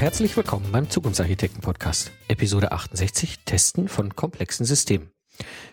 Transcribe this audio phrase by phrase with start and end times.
[0.00, 5.10] herzlich willkommen beim Zukunftsarchitekten Podcast, Episode 68 Testen von komplexen Systemen.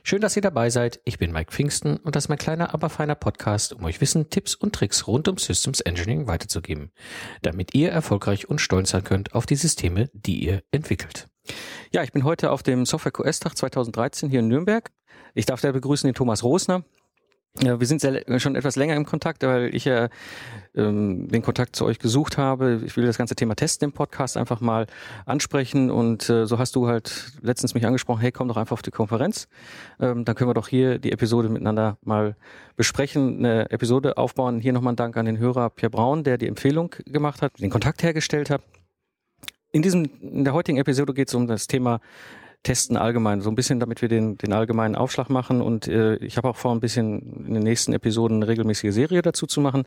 [0.02, 1.00] Schön, dass ihr dabei seid.
[1.06, 4.32] Ich bin Mike Pfingsten und das ist mein kleiner, aber feiner Podcast, um euch Wissen,
[4.32, 6.92] Tipps und Tricks rund um Systems Engineering weiterzugeben,
[7.44, 11.28] damit ihr erfolgreich und stolz sein könnt auf die Systeme, die ihr entwickelt.
[11.92, 14.92] Ja, ich bin heute auf dem Software QS Tag 2013 hier in Nürnberg.
[15.36, 16.84] Ich darf da begrüßen den Thomas Rosner.
[17.64, 20.10] Ja, wir sind sehr, schon etwas länger im Kontakt, weil ich ja
[20.76, 22.82] ähm, den Kontakt zu euch gesucht habe.
[22.86, 24.88] Ich will das ganze Thema Testen im Podcast einfach mal
[25.26, 28.82] ansprechen und äh, so hast du halt letztens mich angesprochen, hey, komm doch einfach auf
[28.82, 29.48] die Konferenz.
[30.02, 32.36] Ähm, dann können wir doch hier die Episode miteinander mal
[32.76, 34.60] besprechen, eine Episode aufbauen.
[34.60, 37.70] Hier nochmal ein Dank an den Hörer Pierre Braun, der die Empfehlung gemacht hat, den
[37.70, 38.64] Kontakt hergestellt hat.
[39.72, 42.02] In diesem, in der heutigen Episode geht es um das Thema
[42.66, 45.62] Testen allgemein, so ein bisschen, damit wir den, den allgemeinen Aufschlag machen.
[45.62, 49.22] Und äh, ich habe auch vor, ein bisschen in den nächsten Episoden eine regelmäßige Serie
[49.22, 49.84] dazu zu machen.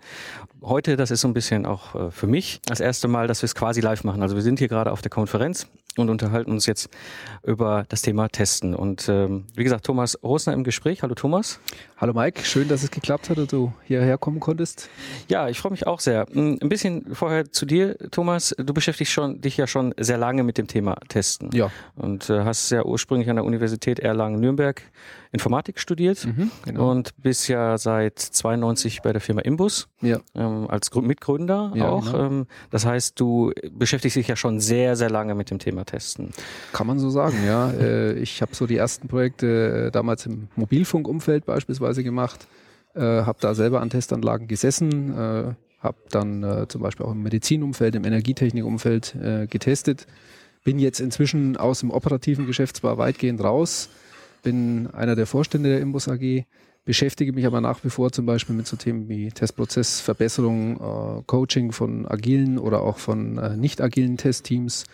[0.62, 3.46] Heute, das ist so ein bisschen auch äh, für mich das erste Mal, dass wir
[3.46, 4.22] es quasi live machen.
[4.22, 5.66] Also wir sind hier gerade auf der Konferenz
[5.98, 6.88] und unterhalten uns jetzt
[7.42, 8.74] über das Thema Testen.
[8.74, 11.02] Und ähm, wie gesagt, Thomas Rosner im Gespräch.
[11.02, 11.60] Hallo Thomas.
[11.96, 14.88] Hallo Mike, schön, dass es geklappt hat und du hierher kommen konntest.
[15.28, 16.26] Ja, ich freue mich auch sehr.
[16.32, 18.54] Hm, ein bisschen vorher zu dir, Thomas.
[18.56, 21.50] Du beschäftigst schon, dich ja schon sehr lange mit dem Thema Testen.
[21.52, 21.72] Ja.
[21.96, 24.82] Und äh, hast ja ursprünglich an der Universität Erlangen-Nürnberg
[25.30, 26.90] Informatik studiert mhm, genau.
[26.90, 30.20] und bist ja seit 92 bei der Firma Imbus ja.
[30.34, 32.12] ähm, als Mitgründer ja, auch.
[32.12, 32.24] Genau.
[32.24, 36.30] Ähm, das heißt, du beschäftigst dich ja schon sehr, sehr lange mit dem Thema Testen.
[36.72, 37.70] Kann man so sagen, ja.
[37.78, 42.48] Äh, ich habe so die ersten Projekte äh, damals im Mobilfunkumfeld beispielsweise gemacht,
[42.94, 47.22] äh, habe da selber an Testanlagen gesessen, äh, habe dann äh, zum Beispiel auch im
[47.22, 50.06] Medizinumfeld, im Energietechnikumfeld äh, getestet.
[50.68, 53.88] Bin jetzt inzwischen aus dem operativen Geschäft zwar weitgehend raus,
[54.42, 56.44] bin einer der Vorstände der Imbus AG,
[56.84, 61.72] beschäftige mich aber nach wie vor zum Beispiel mit so Themen wie Testprozessverbesserung, äh, Coaching
[61.72, 64.84] von agilen oder auch von äh, nicht agilen Testteams,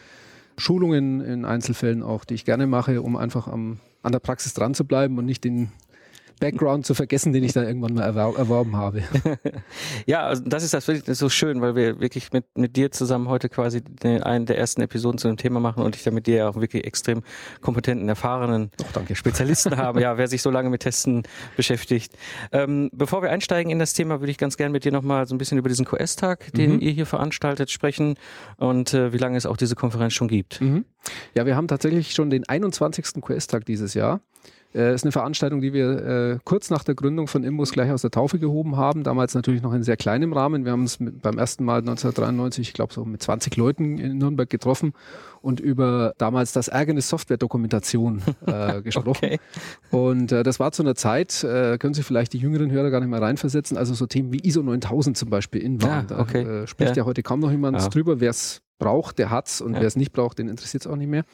[0.56, 4.74] Schulungen in Einzelfällen auch, die ich gerne mache, um einfach am, an der Praxis dran
[4.74, 5.72] zu bleiben und nicht den
[6.40, 9.02] Background zu vergessen, den ich dann irgendwann mal erwor erworben habe.
[10.06, 13.28] ja, also das ist das wirklich so schön, weil wir wirklich mit, mit dir zusammen
[13.28, 16.26] heute quasi den, einen der ersten Episoden zu dem Thema machen und ich da mit
[16.26, 17.22] dir auch wirklich extrem
[17.60, 21.22] kompetenten, erfahrenen oh, Spezialisten haben, ja, wer sich so lange mit Testen
[21.56, 22.16] beschäftigt.
[22.52, 25.34] Ähm, bevor wir einsteigen in das Thema, würde ich ganz gerne mit dir nochmal so
[25.34, 26.80] ein bisschen über diesen QS-Tag, den mhm.
[26.80, 28.16] ihr hier veranstaltet, sprechen
[28.56, 30.60] und äh, wie lange es auch diese Konferenz schon gibt.
[30.60, 30.84] Mhm.
[31.34, 33.22] Ja, wir haben tatsächlich schon den 21.
[33.22, 34.20] QS-Tag dieses Jahr.
[34.74, 38.02] Äh, ist eine Veranstaltung, die wir äh, kurz nach der Gründung von Imbus gleich aus
[38.02, 39.04] der Taufe gehoben haben.
[39.04, 40.64] Damals natürlich noch in sehr kleinem Rahmen.
[40.64, 44.50] Wir haben uns beim ersten Mal 1993, ich glaube so mit 20 Leuten in Nürnberg
[44.50, 44.92] getroffen
[45.40, 49.24] und über damals das Ärgernis Software-Dokumentation äh, gesprochen.
[49.24, 49.38] okay.
[49.90, 53.00] Und äh, das war zu einer Zeit, äh, können Sie vielleicht die jüngeren Hörer gar
[53.00, 56.08] nicht mehr reinversetzen, also so Themen wie ISO 9000 zum Beispiel in waren.
[56.10, 56.44] Ja, okay.
[56.44, 57.02] Da äh, spricht ja.
[57.02, 57.06] ja.
[57.06, 57.88] heute kaum noch jemand ja.
[57.88, 58.18] drüber.
[58.18, 59.80] Wer es braucht, der hat's und ja.
[59.80, 61.24] wer es nicht braucht, den interessiert es auch nicht mehr.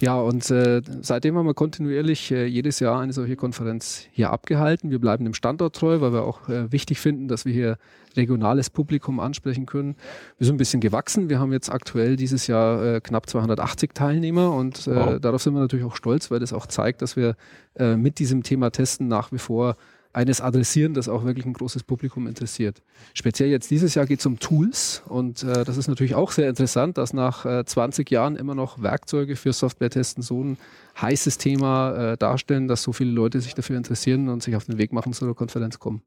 [0.00, 4.90] Ja, und äh, seitdem haben wir kontinuierlich äh, jedes Jahr eine solche Konferenz hier abgehalten.
[4.90, 7.78] Wir bleiben dem Standort treu, weil wir auch äh, wichtig finden, dass wir hier
[8.16, 9.96] regionales Publikum ansprechen können.
[10.38, 11.28] Wir sind ein bisschen gewachsen.
[11.28, 15.20] Wir haben jetzt aktuell dieses Jahr äh, knapp 280 Teilnehmer und äh, wow.
[15.20, 17.36] darauf sind wir natürlich auch stolz, weil das auch zeigt, dass wir
[17.76, 19.76] äh, mit diesem Thema Testen nach wie vor
[20.14, 22.82] eines adressieren, das auch wirklich ein großes Publikum interessiert.
[23.14, 26.48] Speziell jetzt dieses Jahr geht es um Tools und äh, das ist natürlich auch sehr
[26.48, 30.58] interessant, dass nach äh, 20 Jahren immer noch Werkzeuge für Software-Testen so ein
[31.00, 34.78] heißes Thema äh, darstellen, dass so viele Leute sich dafür interessieren und sich auf den
[34.78, 36.02] Weg machen zu der Konferenz kommen.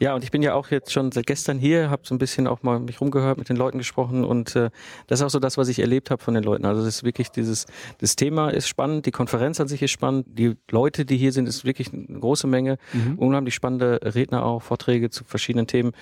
[0.00, 2.46] Ja, und ich bin ja auch jetzt schon seit gestern hier, habe so ein bisschen
[2.46, 4.70] auch mal mich rumgehört, mit den Leuten gesprochen und äh,
[5.06, 6.64] das ist auch so das, was ich erlebt habe von den Leuten.
[6.64, 7.66] Also das ist wirklich dieses,
[7.98, 11.48] das Thema ist spannend, die Konferenz an sich ist spannend, die Leute, die hier sind,
[11.48, 13.18] ist wirklich eine große Menge, mhm.
[13.44, 15.92] Unheimlich spannende Redner auch, Vorträge zu verschiedenen Themen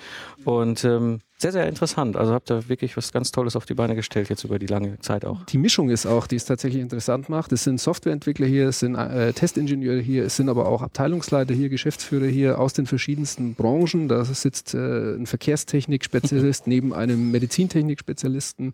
[0.45, 2.15] und ähm, sehr, sehr interessant.
[2.15, 4.97] Also habt ihr wirklich was ganz Tolles auf die Beine gestellt, jetzt über die lange
[4.99, 5.43] Zeit auch.
[5.45, 7.51] Die Mischung ist auch, die es tatsächlich interessant macht.
[7.51, 11.67] Es sind Softwareentwickler hier, es sind äh, Testingenieure hier, es sind aber auch Abteilungsleiter hier,
[11.67, 14.07] Geschäftsführer hier aus den verschiedensten Branchen.
[14.07, 18.73] Da sitzt äh, ein Verkehrstechnik-Spezialist neben einem Medizintechnik-Spezialisten,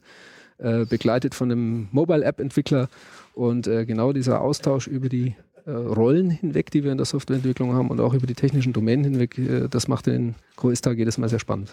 [0.59, 2.87] äh, begleitet von einem Mobile-App-Entwickler.
[3.33, 5.33] Und äh, genau dieser Austausch über die
[5.75, 9.37] Rollen hinweg, die wir in der Softwareentwicklung haben und auch über die technischen Domänen hinweg,
[9.37, 11.69] äh, das macht den QS-Tag jedes Mal sehr spannend.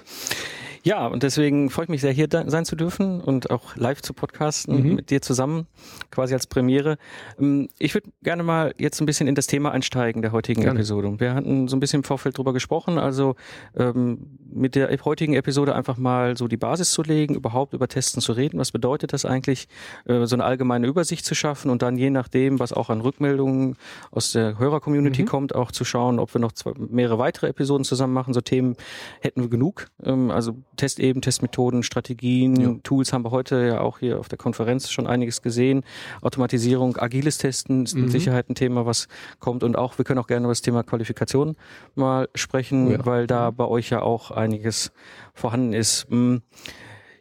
[0.86, 4.14] Ja, und deswegen freue ich mich sehr, hier sein zu dürfen und auch live zu
[4.14, 4.94] podcasten mhm.
[4.94, 5.66] mit dir zusammen,
[6.12, 6.96] quasi als Premiere.
[7.40, 10.78] Ähm, ich würde gerne mal jetzt ein bisschen in das Thema einsteigen der heutigen gerne.
[10.78, 11.18] Episode.
[11.18, 13.34] Wir hatten so ein bisschen im Vorfeld drüber gesprochen, also
[13.76, 18.22] ähm, mit der heutigen Episode einfach mal so die Basis zu legen, überhaupt über Testen
[18.22, 18.60] zu reden.
[18.60, 19.66] Was bedeutet das eigentlich,
[20.04, 23.74] äh, so eine allgemeine Übersicht zu schaffen und dann je nachdem, was auch an Rückmeldungen
[24.12, 25.26] aus der Hörer-Community mhm.
[25.26, 28.32] kommt, auch zu schauen, ob wir noch zwei, mehrere weitere Episoden zusammen machen.
[28.32, 28.76] So Themen
[29.20, 29.88] hätten wir genug.
[30.04, 32.74] Ähm, also Testeben, Testmethoden, Strategien, ja.
[32.82, 35.84] Tools haben wir heute ja auch hier auf der Konferenz schon einiges gesehen.
[36.22, 38.10] Automatisierung, agiles Testen ist mit mhm.
[38.10, 39.08] Sicherheit ein Thema, was
[39.38, 39.62] kommt.
[39.62, 41.56] Und auch, wir können auch gerne über das Thema Qualifikation
[41.94, 43.06] mal sprechen, ja.
[43.06, 44.92] weil da bei euch ja auch einiges
[45.34, 46.06] vorhanden ist.
[46.10, 46.36] Mm.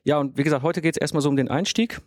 [0.04, 2.00] Ja, und wie gesagt, heute geht es erstmal so um den Einstieg.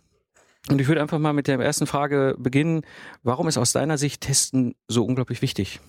[0.69, 2.81] Und ich würde einfach mal mit der ersten Frage beginnen.
[3.23, 5.79] Warum ist aus deiner Sicht Testen so unglaublich wichtig?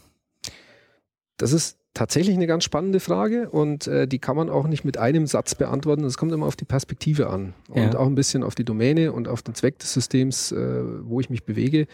[1.37, 4.97] Das ist tatsächlich eine ganz spannende Frage und äh, die kann man auch nicht mit
[4.97, 6.05] einem Satz beantworten.
[6.05, 7.99] Es kommt immer auf die Perspektive an und ja.
[7.99, 11.31] auch ein bisschen auf die Domäne und auf den Zweck des Systems, äh, wo ich
[11.31, 11.87] mich bewege.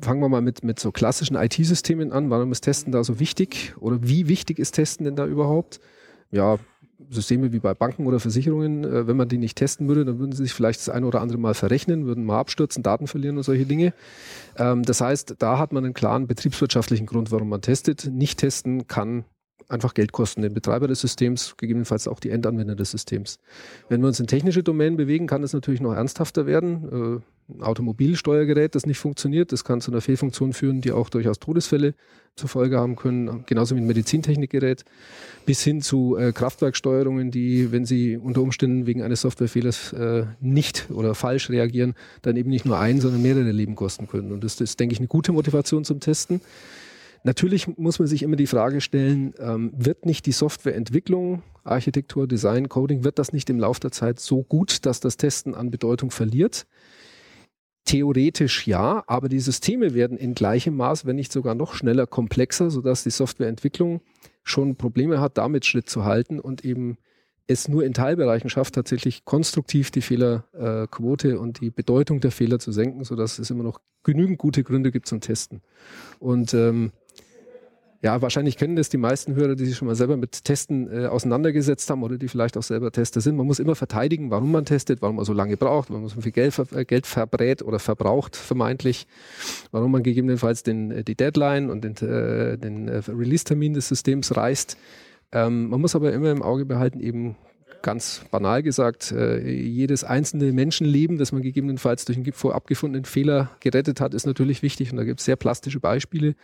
[0.00, 2.30] Fangen wir mal mit, mit so klassischen IT-Systemen an.
[2.30, 5.80] Warum ist Testen da so wichtig oder wie wichtig ist Testen denn da überhaupt?
[6.30, 6.58] Ja,
[7.10, 10.32] Systeme wie bei Banken oder Versicherungen, äh, wenn man die nicht testen würde, dann würden
[10.32, 13.42] sie sich vielleicht das eine oder andere Mal verrechnen, würden mal abstürzen, Daten verlieren und
[13.42, 13.92] solche Dinge.
[14.56, 18.10] Ähm, das heißt, da hat man einen klaren betriebswirtschaftlichen Grund, warum man testet.
[18.10, 19.24] Nicht testen kann
[19.68, 23.38] einfach Geld kosten, den Betreiber des Systems, gegebenenfalls auch die Endanwender des Systems.
[23.88, 27.22] Wenn wir uns in technische Domänen bewegen, kann es natürlich noch ernsthafter werden.
[27.48, 31.94] Ein Automobilsteuergerät, das nicht funktioniert, das kann zu einer Fehlfunktion führen, die auch durchaus Todesfälle
[32.36, 34.84] zur Folge haben können, genauso wie ein Medizintechnikgerät,
[35.44, 40.86] bis hin zu äh, Kraftwerksteuerungen, die, wenn sie unter Umständen wegen eines Softwarefehlers äh, nicht
[40.90, 44.32] oder falsch reagieren, dann eben nicht nur ein, sondern mehrere Leben kosten können.
[44.32, 46.40] Und das ist, denke ich, eine gute Motivation zum Testen.
[47.24, 52.68] Natürlich muss man sich immer die Frage stellen, ähm, wird nicht die Softwareentwicklung, Architektur, Design,
[52.68, 56.10] Coding, wird das nicht im Laufe der Zeit so gut, dass das Testen an Bedeutung
[56.10, 56.66] verliert?
[57.84, 62.70] Theoretisch ja, aber die Systeme werden in gleichem Maß, wenn nicht sogar noch schneller komplexer,
[62.70, 64.00] sodass die Softwareentwicklung
[64.42, 66.96] schon Probleme hat, damit Schritt zu halten und eben
[67.46, 72.58] es nur in Teilbereichen schafft, tatsächlich konstruktiv die Fehlerquote äh, und die Bedeutung der Fehler
[72.58, 75.60] zu senken, sodass es immer noch genügend gute Gründe gibt zum Testen.
[76.18, 76.92] Und ähm,
[78.04, 81.06] ja, wahrscheinlich kennen das die meisten Hörer, die sich schon mal selber mit Testen äh,
[81.06, 83.34] auseinandergesetzt haben oder die vielleicht auch selber Tester sind.
[83.34, 86.20] Man muss immer verteidigen, warum man testet, warum man so lange braucht, warum man so
[86.20, 89.06] viel Geld, äh, Geld verbrät oder verbraucht, vermeintlich,
[89.70, 94.36] warum man gegebenenfalls den, äh, die Deadline und den, äh, den äh, Release-Termin des Systems
[94.36, 94.76] reißt.
[95.32, 97.36] Ähm, man muss aber immer im Auge behalten, eben
[97.80, 103.50] ganz banal gesagt, äh, jedes einzelne Menschenleben, das man gegebenenfalls durch einen vorab gefundenen Fehler
[103.60, 104.90] gerettet hat, ist natürlich wichtig.
[104.90, 106.34] Und da gibt es sehr plastische Beispiele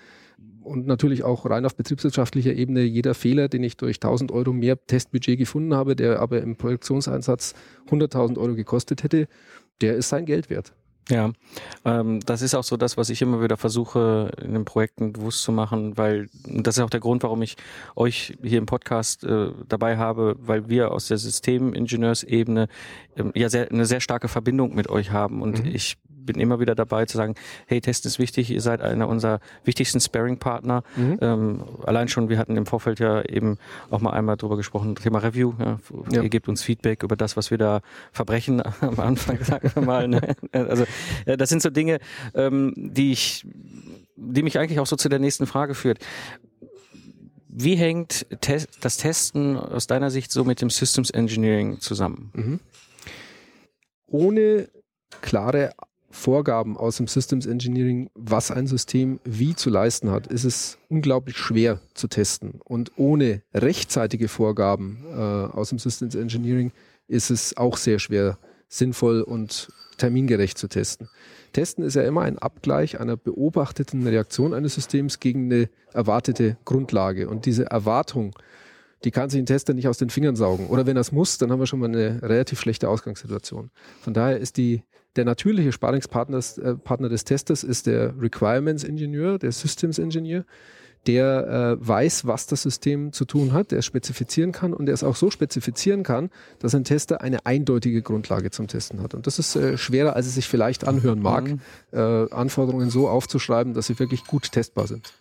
[0.62, 4.78] und natürlich auch rein auf betriebswirtschaftlicher Ebene jeder Fehler, den ich durch 1000 Euro mehr
[4.86, 7.54] Testbudget gefunden habe, der aber im Produktionseinsatz
[7.88, 9.28] 100.000 Euro gekostet hätte,
[9.80, 10.72] der ist sein Geld wert.
[11.08, 11.32] Ja,
[11.84, 15.42] ähm, das ist auch so das, was ich immer wieder versuche in den Projekten bewusst
[15.42, 17.56] zu machen, weil das ist auch der Grund, warum ich
[17.96, 22.68] euch hier im Podcast äh, dabei habe, weil wir aus der Systemingenieursebene
[23.16, 25.74] ähm, ja sehr, eine sehr starke Verbindung mit euch haben und mhm.
[25.74, 27.34] ich bin immer wieder dabei zu sagen,
[27.66, 30.82] hey, Test ist wichtig, ihr seid einer unserer wichtigsten Sparing-Partner.
[30.96, 31.18] Mhm.
[31.20, 33.58] Ähm, allein schon, wir hatten im Vorfeld ja eben
[33.90, 35.54] auch mal einmal drüber gesprochen, Thema Review.
[35.58, 35.78] Ja.
[36.10, 36.22] Ja.
[36.22, 37.80] Ihr gebt uns Feedback über das, was wir da
[38.12, 40.08] verbrechen am Anfang, sagen wir mal.
[40.08, 40.36] Ne?
[40.52, 40.84] Also
[41.26, 41.98] ja, das sind so Dinge,
[42.34, 43.46] ähm, die ich,
[44.16, 45.98] die mich eigentlich auch so zu der nächsten Frage führt.
[47.48, 52.30] Wie hängt das Testen aus deiner Sicht so mit dem Systems Engineering zusammen?
[52.32, 52.60] Mhm.
[54.06, 54.68] Ohne
[55.20, 55.72] klare
[56.10, 61.36] Vorgaben aus dem Systems Engineering, was ein System wie zu leisten hat, ist es unglaublich
[61.36, 62.60] schwer zu testen.
[62.64, 66.72] Und ohne rechtzeitige Vorgaben äh, aus dem Systems Engineering
[67.06, 69.68] ist es auch sehr schwer, sinnvoll und
[69.98, 71.08] termingerecht zu testen.
[71.52, 77.28] Testen ist ja immer ein Abgleich einer beobachteten Reaktion eines Systems gegen eine erwartete Grundlage.
[77.28, 78.34] Und diese Erwartung,
[79.04, 80.66] die kann sich ein Tester nicht aus den Fingern saugen.
[80.66, 83.70] Oder wenn er es muss, dann haben wir schon mal eine relativ schlechte Ausgangssituation.
[84.00, 84.82] Von daher ist die
[85.16, 90.44] der natürliche Sparingspartner äh, Partner des Testers ist der Requirements Engineer, der Systems Engineer,
[91.06, 95.02] der äh, weiß, was das System zu tun hat, der spezifizieren kann und der es
[95.02, 99.14] auch so spezifizieren kann, dass ein Tester eine eindeutige Grundlage zum Testen hat.
[99.14, 101.60] Und das ist äh, schwerer, als es sich vielleicht anhören mag, mhm.
[101.92, 105.12] äh, Anforderungen so aufzuschreiben, dass sie wirklich gut testbar sind.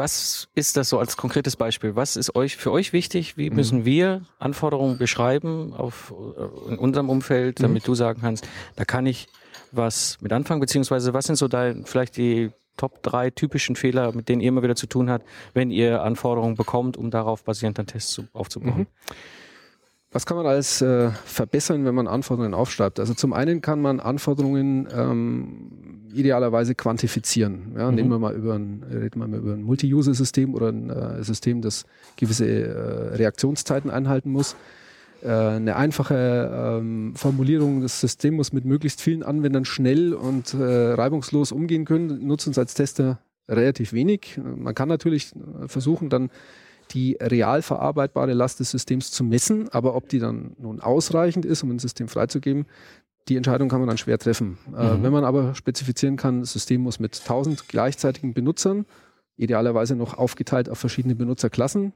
[0.00, 1.94] Was ist das so als konkretes Beispiel?
[1.94, 3.36] Was ist euch für euch wichtig?
[3.36, 3.56] Wie mhm.
[3.56, 7.64] müssen wir Anforderungen beschreiben auf äh, in unserem Umfeld, mhm.
[7.64, 7.86] damit mhm.
[7.86, 9.28] du sagen kannst, da kann ich
[9.72, 14.30] was mit anfangen, beziehungsweise was sind so da vielleicht die Top drei typischen Fehler, mit
[14.30, 17.86] denen ihr immer wieder zu tun habt, wenn ihr Anforderungen bekommt, um darauf basierend dann
[17.86, 18.78] Tests aufzubauen?
[18.78, 18.86] Mhm.
[20.12, 22.98] Was kann man alles äh, verbessern, wenn man Anforderungen aufschreibt?
[22.98, 27.74] Also zum einen kann man Anforderungen ähm, idealerweise quantifizieren.
[27.76, 27.94] Ja, mhm.
[27.94, 31.62] Nehmen wir mal über ein, reden wir mal über ein Multi-User-System oder ein äh, System,
[31.62, 31.84] das
[32.16, 34.56] gewisse äh, Reaktionszeiten einhalten muss.
[35.22, 40.92] Äh, eine einfache ähm, Formulierung, das System muss mit möglichst vielen Anwendern schnell und äh,
[40.92, 44.40] reibungslos umgehen können, nutzt uns als Tester relativ wenig.
[44.42, 45.32] Man kann natürlich
[45.66, 46.30] versuchen, dann
[46.90, 51.62] die real verarbeitbare Last des Systems zu messen, aber ob die dann nun ausreichend ist,
[51.62, 52.66] um ein System freizugeben,
[53.28, 54.58] die Entscheidung kann man dann schwer treffen.
[54.66, 54.76] Äh, mhm.
[54.76, 58.86] Äh, wenn man aber spezifizieren kann, das System muss mit 1000 gleichzeitigen Benutzern,
[59.36, 61.92] idealerweise noch aufgeteilt auf verschiedene Benutzerklassen,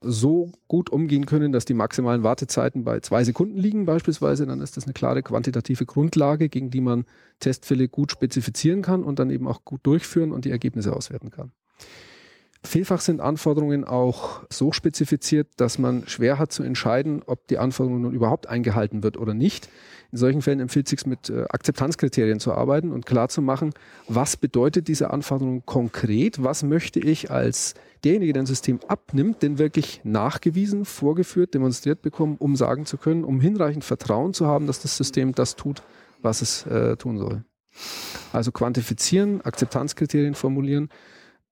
[0.00, 4.76] so gut umgehen können, dass die maximalen Wartezeiten bei zwei Sekunden liegen beispielsweise, dann ist
[4.76, 7.06] das eine klare quantitative Grundlage, gegen die man
[7.40, 11.52] Testfälle gut spezifizieren kann und dann eben auch gut durchführen und die Ergebnisse auswerten kann.
[12.66, 18.00] Vielfach sind Anforderungen auch so spezifiziert, dass man schwer hat zu entscheiden, ob die Anforderung
[18.00, 19.68] nun überhaupt eingehalten wird oder nicht.
[20.12, 23.74] In solchen Fällen empfiehlt es sich mit äh, Akzeptanzkriterien zu arbeiten und klar zu machen,
[24.08, 29.58] was bedeutet diese Anforderung konkret, was möchte ich als derjenige, der ein System abnimmt, denn
[29.58, 34.80] wirklich nachgewiesen, vorgeführt, demonstriert bekommen, um sagen zu können, um hinreichend Vertrauen zu haben, dass
[34.80, 35.82] das System das tut,
[36.22, 37.44] was es äh, tun soll.
[38.32, 40.88] Also quantifizieren, Akzeptanzkriterien formulieren,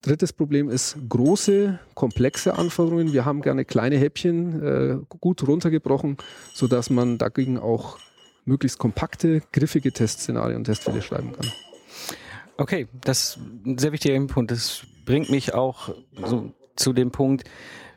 [0.03, 3.13] Drittes Problem ist große, komplexe Anforderungen.
[3.13, 6.17] Wir haben gerne kleine Häppchen äh, gut runtergebrochen,
[6.53, 7.99] sodass man dagegen auch
[8.45, 11.53] möglichst kompakte, griffige Testszenarien und Testfälle schreiben kann.
[12.57, 14.51] Okay, das ist ein sehr wichtiger Punkt.
[14.51, 15.95] Das bringt mich auch
[16.27, 17.45] so zu dem Punkt,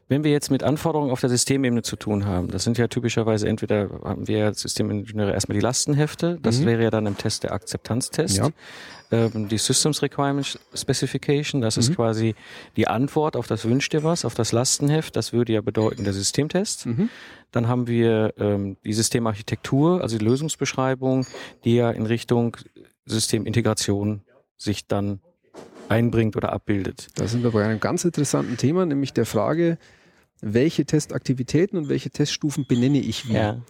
[0.07, 3.47] wenn wir jetzt mit Anforderungen auf der Systemebene zu tun haben, das sind ja typischerweise
[3.47, 6.65] entweder haben wir als Systemingenieure erstmal die Lastenhefte, das mhm.
[6.67, 8.37] wäre ja dann im Test der Akzeptanztest.
[8.37, 8.49] Ja.
[9.11, 11.81] Ähm, die Systems Requirement Specification, das mhm.
[11.81, 12.35] ist quasi
[12.75, 16.13] die Antwort auf das Wünsch dir was, auf das Lastenheft, das würde ja bedeuten der
[16.13, 16.85] Systemtest.
[16.85, 17.09] Mhm.
[17.51, 21.25] Dann haben wir ähm, die Systemarchitektur, also die Lösungsbeschreibung,
[21.63, 22.57] die ja in Richtung
[23.05, 24.21] Systemintegration
[24.57, 25.19] sich dann
[25.89, 27.07] einbringt oder abbildet.
[27.15, 29.77] Da sind wir bei einem ganz interessanten Thema, nämlich der Frage,
[30.41, 33.33] welche Testaktivitäten und welche Teststufen benenne ich wie.
[33.33, 33.61] Ja.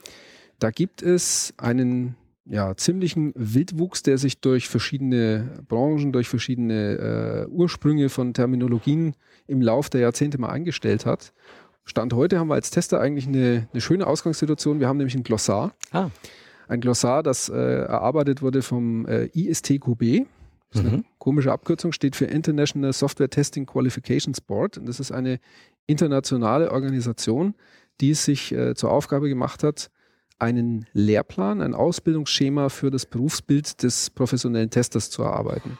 [0.59, 7.51] Da gibt es einen ja, ziemlichen Wildwuchs, der sich durch verschiedene Branchen, durch verschiedene äh,
[7.51, 9.15] Ursprünge von Terminologien
[9.47, 11.33] im Lauf der Jahrzehnte mal eingestellt hat.
[11.85, 14.79] Stand heute haben wir als Tester eigentlich eine, eine schöne Ausgangssituation.
[14.79, 15.73] Wir haben nämlich ein Glossar.
[15.91, 16.09] Ah.
[16.67, 20.25] Ein Glossar, das äh, erarbeitet wurde vom äh, ISTQB.
[20.75, 21.05] Das ist eine mhm.
[21.19, 24.77] komische Abkürzung, steht für International Software Testing Qualifications Board.
[24.77, 25.39] Und das ist eine
[25.87, 27.55] internationale Organisation,
[28.01, 29.89] die es sich äh, zur Aufgabe gemacht hat,
[30.37, 35.77] einen Lehrplan, ein Ausbildungsschema für das Berufsbild des professionellen Testers zu erarbeiten.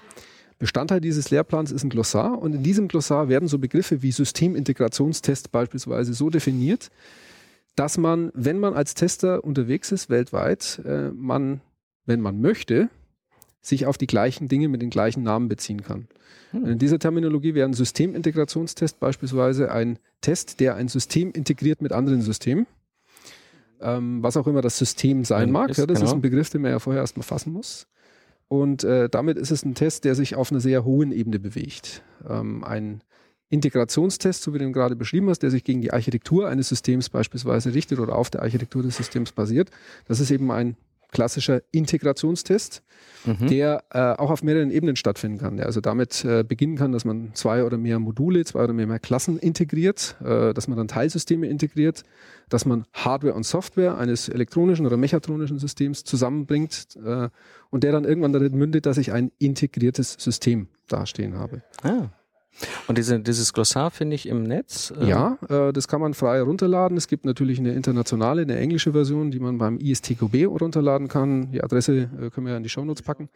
[0.57, 5.51] Bestandteil dieses Lehrplans ist ein Glossar und in diesem Glossar werden so Begriffe wie Systemintegrationstest
[5.51, 6.89] beispielsweise so definiert,
[7.75, 11.59] dass man, wenn man als Tester unterwegs ist weltweit, äh, man,
[12.05, 12.89] wenn man möchte,
[13.65, 16.07] sich auf die gleichen Dinge mit den gleichen Namen beziehen kann.
[16.51, 16.65] Hm.
[16.65, 22.21] In dieser Terminologie wäre ein Systemintegrationstest beispielsweise ein Test, der ein System integriert mit anderen
[22.21, 22.67] Systemen.
[23.81, 25.69] Ähm, was auch immer das System sein mag.
[25.69, 26.09] Ist, ja, das genau.
[26.09, 27.87] ist ein Begriff, den man ja vorher erstmal fassen muss.
[28.47, 32.03] Und äh, damit ist es ein Test, der sich auf einer sehr hohen Ebene bewegt.
[32.27, 33.01] Ähm, ein
[33.49, 37.09] Integrationstest, so wie du ihn gerade beschrieben hast, der sich gegen die Architektur eines Systems
[37.09, 39.71] beispielsweise richtet oder auf der Architektur des Systems basiert.
[40.07, 40.77] Das ist eben ein
[41.15, 42.83] klassischer Integrationstest,
[43.25, 43.47] mhm.
[43.47, 45.57] der äh, auch auf mehreren Ebenen stattfinden kann.
[45.57, 48.99] Der also damit äh, beginnen kann, dass man zwei oder mehr Module, zwei oder mehr,
[48.99, 52.03] Klassen integriert, äh, dass man dann Teilsysteme integriert,
[52.49, 57.29] dass man Hardware und Software eines elektronischen oder mechatronischen Systems zusammenbringt äh,
[57.69, 61.63] und der dann irgendwann darin mündet, dass ich ein integriertes System dastehen habe.
[61.81, 62.09] Ah.
[62.87, 64.93] Und diese, dieses Glossar finde ich im Netz?
[64.99, 66.97] Äh ja, äh, das kann man frei runterladen.
[66.97, 71.51] Es gibt natürlich eine internationale, eine englische Version, die man beim ISTQB runterladen kann.
[71.51, 73.29] Die Adresse äh, können wir ja in die Shownotes packen.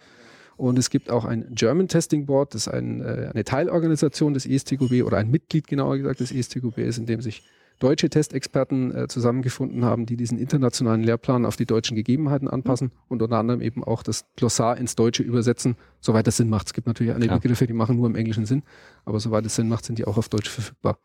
[0.57, 5.05] Und es gibt auch ein German Testing Board, das ein, äh, eine Teilorganisation des ISTQB
[5.05, 7.43] oder ein Mitglied genauer gesagt des ISTQB ist, in dem sich
[7.79, 13.21] deutsche Testexperten äh, zusammengefunden haben, die diesen internationalen Lehrplan auf die deutschen Gegebenheiten anpassen und
[13.21, 16.67] unter anderem eben auch das Glossar ins Deutsche übersetzen, soweit das Sinn macht.
[16.67, 17.37] Es gibt natürlich einige ja.
[17.37, 18.63] Begriffe, die machen nur im Englischen Sinn,
[19.05, 20.99] aber soweit es Sinn macht, sind die auch auf Deutsch verfügbar.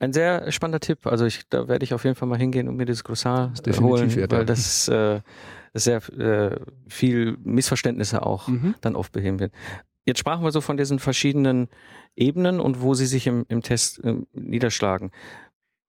[0.00, 1.06] Ein sehr spannender Tipp.
[1.06, 3.80] Also ich, da werde ich auf jeden Fall mal hingehen und mir das Glossar das
[3.80, 5.20] holen, wert, weil das äh,
[5.74, 8.76] sehr äh, viel Missverständnisse auch mhm.
[8.80, 9.52] dann oft beheben wird.
[10.06, 11.68] Jetzt sprachen wir so von diesen verschiedenen
[12.16, 15.10] Ebenen und wo sie sich im, im Test äh, niederschlagen.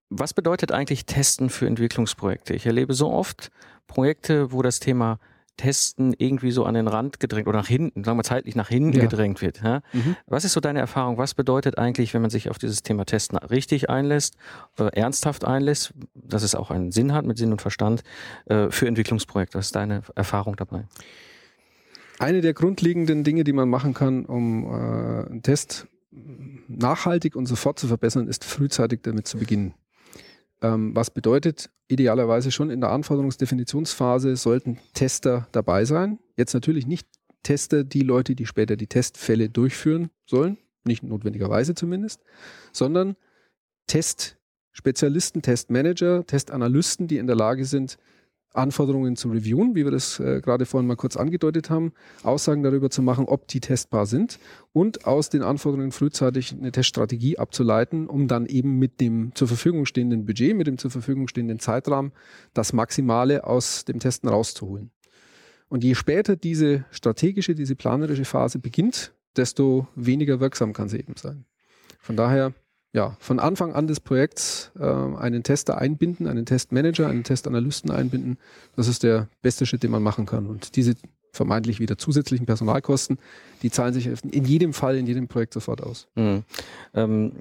[0.10, 2.54] Was bedeutet eigentlich Testen für Entwicklungsprojekte?
[2.54, 3.52] Ich erlebe so oft
[3.88, 5.20] Projekte, wo das Thema
[5.60, 8.94] Testen irgendwie so an den Rand gedrängt oder nach hinten, sagen wir zeitlich nach hinten
[8.94, 9.02] ja.
[9.02, 9.62] gedrängt wird.
[9.62, 9.82] Ja?
[9.92, 10.16] Mhm.
[10.26, 11.18] Was ist so deine Erfahrung?
[11.18, 14.36] Was bedeutet eigentlich, wenn man sich auf dieses Thema Testen richtig einlässt,
[14.80, 18.04] äh, ernsthaft einlässt, dass es auch einen Sinn hat mit Sinn und Verstand
[18.46, 19.58] äh, für Entwicklungsprojekte?
[19.58, 20.86] Was ist deine Erfahrung dabei?
[22.20, 25.88] Eine der grundlegenden Dinge, die man machen kann, um äh, einen Test
[26.70, 29.74] nachhaltig und sofort zu verbessern, ist frühzeitig damit zu beginnen.
[30.62, 36.20] Ähm, was bedeutet, idealerweise schon in der Anforderungsdefinitionsphase sollten Tester dabei sein.
[36.38, 37.08] Jetzt natürlich nicht
[37.44, 42.22] Tester, die Leute, die später die Testfälle durchführen sollen, nicht notwendigerweise zumindest,
[42.74, 43.16] sondern
[43.88, 47.98] Testspezialisten, Testmanager, Testanalysten, die in der Lage sind,
[48.54, 52.90] Anforderungen zu reviewen, wie wir das äh, gerade vorhin mal kurz angedeutet haben, Aussagen darüber
[52.90, 54.40] zu machen, ob die testbar sind
[54.74, 59.86] und aus den Anforderungen frühzeitig eine Teststrategie abzuleiten, um dann eben mit dem zur Verfügung
[59.86, 62.12] stehenden Budget, mit dem zur Verfügung stehenden Zeitrahmen
[62.54, 64.92] das Maximale aus dem Testen rauszuholen.
[65.68, 71.16] Und je später diese strategische, diese planerische Phase beginnt, desto weniger wirksam kann sie eben
[71.16, 71.46] sein.
[72.00, 72.54] Von daher
[72.92, 78.38] ja, von Anfang an des Projekts äh, einen Tester einbinden, einen Testmanager, einen Testanalysten einbinden.
[78.76, 80.48] Das ist der beste Schritt, den man machen kann.
[80.48, 80.96] Und diese
[81.32, 83.20] vermeintlich wieder zusätzlichen Personalkosten,
[83.62, 86.08] die zahlen sich in jedem Fall, in jedem Projekt sofort aus.
[86.16, 86.44] Mhm.
[86.96, 87.32] Ähm,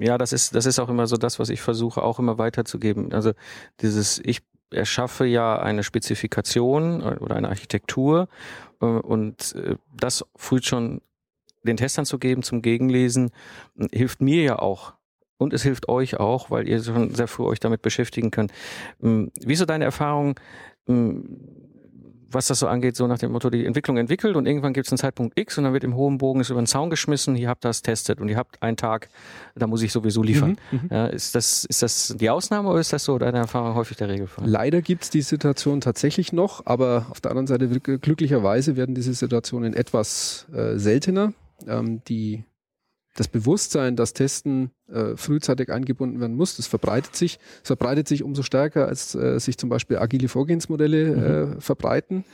[0.00, 3.12] ja, das ist, das ist auch immer so das, was ich versuche auch immer weiterzugeben.
[3.12, 3.32] Also
[3.80, 8.28] dieses, ich erschaffe ja eine Spezifikation oder eine Architektur
[8.80, 11.00] äh, und äh, das früh schon
[11.62, 13.30] den Testern zu geben zum Gegenlesen,
[13.92, 14.94] hilft mir ja auch.
[15.38, 18.52] Und es hilft euch auch, weil ihr schon sehr früh euch damit beschäftigen könnt.
[19.00, 20.38] Hm, wie so deine Erfahrung,
[20.86, 21.24] hm,
[22.32, 24.92] was das so angeht, so nach dem Motto, die Entwicklung entwickelt und irgendwann gibt es
[24.92, 27.48] einen Zeitpunkt X und dann wird im hohen Bogen es über den Zaun geschmissen, ihr
[27.48, 29.08] habt das testet und ihr habt einen Tag,
[29.56, 30.56] da muss ich sowieso liefern.
[30.70, 30.88] Mhm, mhm.
[30.90, 34.08] ja, ist, das, ist das die Ausnahme oder ist das so deine Erfahrung häufig der
[34.08, 34.46] Regelfall?
[34.46, 39.12] Leider gibt es die Situation tatsächlich noch, aber auf der anderen Seite glücklicherweise werden diese
[39.14, 41.32] Situationen etwas äh, seltener
[41.66, 42.44] ähm, die,
[43.16, 47.38] das Bewusstsein, dass Testen äh, frühzeitig eingebunden werden muss, das verbreitet sich.
[47.62, 51.58] Es verbreitet sich umso stärker, als äh, sich zum Beispiel agile Vorgehensmodelle mhm.
[51.58, 52.24] äh, verbreiten.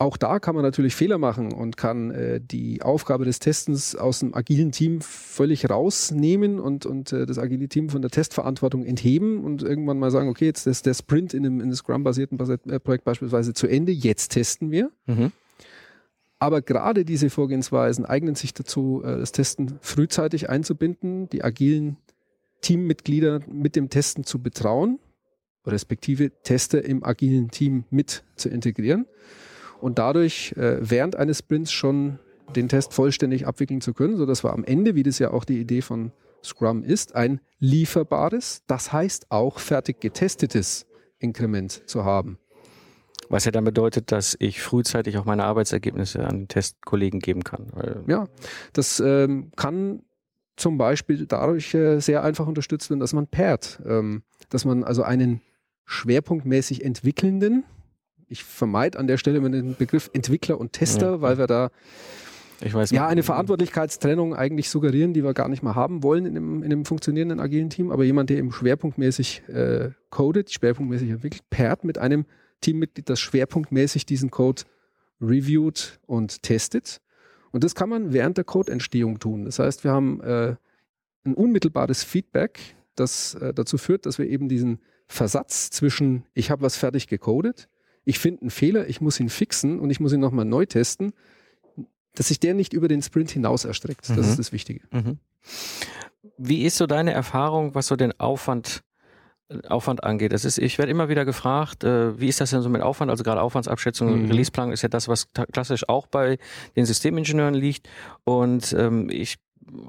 [0.00, 4.20] Auch da kann man natürlich Fehler machen und kann äh, die Aufgabe des Testens aus
[4.20, 9.42] dem agilen Team völlig rausnehmen und, und äh, das agile Team von der Testverantwortung entheben
[9.42, 12.78] und irgendwann mal sagen, okay, jetzt ist der Sprint in einem, in einem Scrum-basierten äh,
[12.78, 14.92] Projekt beispielsweise zu Ende, jetzt testen wir.
[15.06, 15.32] Mhm.
[16.38, 21.96] Aber gerade diese Vorgehensweisen eignen sich dazu, äh, das Testen frühzeitig einzubinden, die agilen
[22.60, 24.98] Teammitglieder mit dem Testen zu betrauen,
[25.66, 29.06] respektive Tester im agilen Team mit zu integrieren
[29.80, 32.18] und dadurch äh, während eines Sprints schon
[32.56, 35.60] den Test vollständig abwickeln zu können, sodass wir am Ende, wie das ja auch die
[35.60, 40.86] Idee von Scrum ist, ein lieferbares, das heißt auch fertig getestetes
[41.18, 42.38] Inkrement zu haben.
[43.28, 47.66] Was ja dann bedeutet, dass ich frühzeitig auch meine Arbeitsergebnisse an Testkollegen geben kann.
[48.06, 48.26] Ja,
[48.72, 50.02] das ähm, kann
[50.56, 55.02] zum Beispiel dadurch äh, sehr einfach unterstützt werden, dass man pairt, ähm, dass man also
[55.02, 55.40] einen
[55.84, 57.64] schwerpunktmäßig entwickelnden,
[58.28, 61.20] ich vermeide an der Stelle immer den Begriff Entwickler und Tester, ja.
[61.22, 61.70] weil wir da
[62.60, 66.62] weiß ja, eine Verantwortlichkeitstrennung eigentlich suggerieren, die wir gar nicht mehr haben wollen in einem,
[66.62, 67.90] in einem funktionierenden agilen Team.
[67.92, 72.26] Aber jemand, der eben schwerpunktmäßig äh, codet, schwerpunktmäßig entwickelt, pairt mit einem
[72.60, 74.62] Teammitglied, das schwerpunktmäßig diesen Code
[75.20, 77.00] reviewt und testet.
[77.50, 79.44] Und das kann man während der Codeentstehung tun.
[79.44, 80.56] Das heißt, wir haben äh,
[81.24, 86.62] ein unmittelbares Feedback, das äh, dazu führt, dass wir eben diesen Versatz zwischen, ich habe
[86.62, 87.68] was fertig gecodet,
[88.04, 91.12] ich finde einen Fehler, ich muss ihn fixen und ich muss ihn nochmal neu testen,
[92.14, 94.08] dass sich der nicht über den Sprint hinaus erstreckt.
[94.08, 94.22] Das mhm.
[94.22, 94.80] ist das Wichtige.
[94.90, 95.18] Mhm.
[96.36, 98.82] Wie ist so deine Erfahrung, was so den Aufwand
[99.68, 100.32] Aufwand angeht.
[100.32, 103.10] Das ist, ich werde immer wieder gefragt, äh, wie ist das denn so mit Aufwand?
[103.10, 104.30] Also gerade Aufwandsabschätzung, mhm.
[104.30, 106.38] Releaseplanung ist ja das, was klassisch auch bei
[106.76, 107.88] den Systemingenieuren liegt.
[108.24, 109.36] Und ähm, ich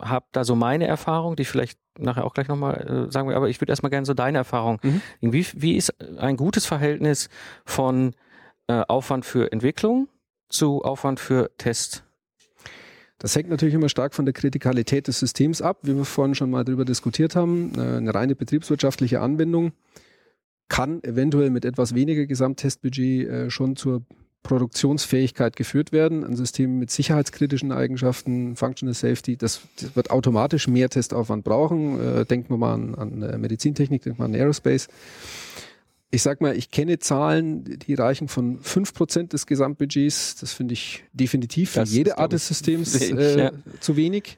[0.01, 3.35] habe da so meine Erfahrung, die ich vielleicht nachher auch gleich nochmal äh, sagen will,
[3.35, 4.79] aber ich würde erstmal gerne so deine Erfahrung.
[4.81, 5.01] Mhm.
[5.21, 7.29] Wie, wie ist ein gutes Verhältnis
[7.65, 8.13] von
[8.67, 10.07] äh, Aufwand für Entwicklung
[10.49, 12.03] zu Aufwand für Test?
[13.19, 16.49] Das hängt natürlich immer stark von der Kritikalität des Systems ab, wie wir vorhin schon
[16.49, 17.73] mal darüber diskutiert haben.
[17.77, 19.73] Äh, eine reine betriebswirtschaftliche Anwendung
[20.69, 24.03] kann eventuell mit etwas weniger Gesamttestbudget äh, schon zur
[24.43, 26.23] Produktionsfähigkeit geführt werden.
[26.23, 31.99] Ein System mit sicherheitskritischen Eigenschaften, Functional Safety, das, das wird automatisch mehr Testaufwand brauchen.
[31.99, 34.87] Äh, denken wir mal an, an Medizintechnik, denken wir an Aerospace
[36.11, 40.37] ich sag mal, ich kenne Zahlen, die reichen von 5% des Gesamtbudgets.
[40.37, 43.51] Das finde ich definitiv für das jede Art des Systems wenig, äh, ja.
[43.79, 44.37] zu wenig.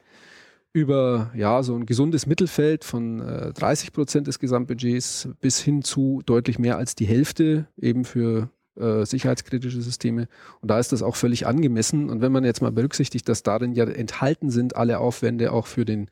[0.74, 6.58] Über ja, so ein gesundes Mittelfeld von äh, 30% des Gesamtbudgets bis hin zu deutlich
[6.58, 10.28] mehr als die Hälfte eben für äh, sicherheitskritische Systeme.
[10.60, 12.08] Und da ist das auch völlig angemessen.
[12.08, 15.84] Und wenn man jetzt mal berücksichtigt, dass darin ja enthalten sind alle Aufwände auch für
[15.84, 16.10] den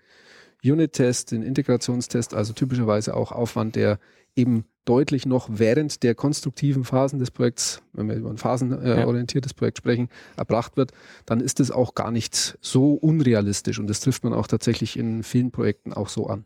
[0.63, 3.99] Unit-Test, den Integrationstest, also typischerweise auch Aufwand, der
[4.37, 9.79] eben deutlich noch während der konstruktiven Phasen des Projekts, wenn wir über ein phasenorientiertes Projekt
[9.79, 10.93] sprechen, erbracht wird,
[11.27, 15.23] dann ist es auch gar nicht so unrealistisch und das trifft man auch tatsächlich in
[15.23, 16.45] vielen Projekten auch so an.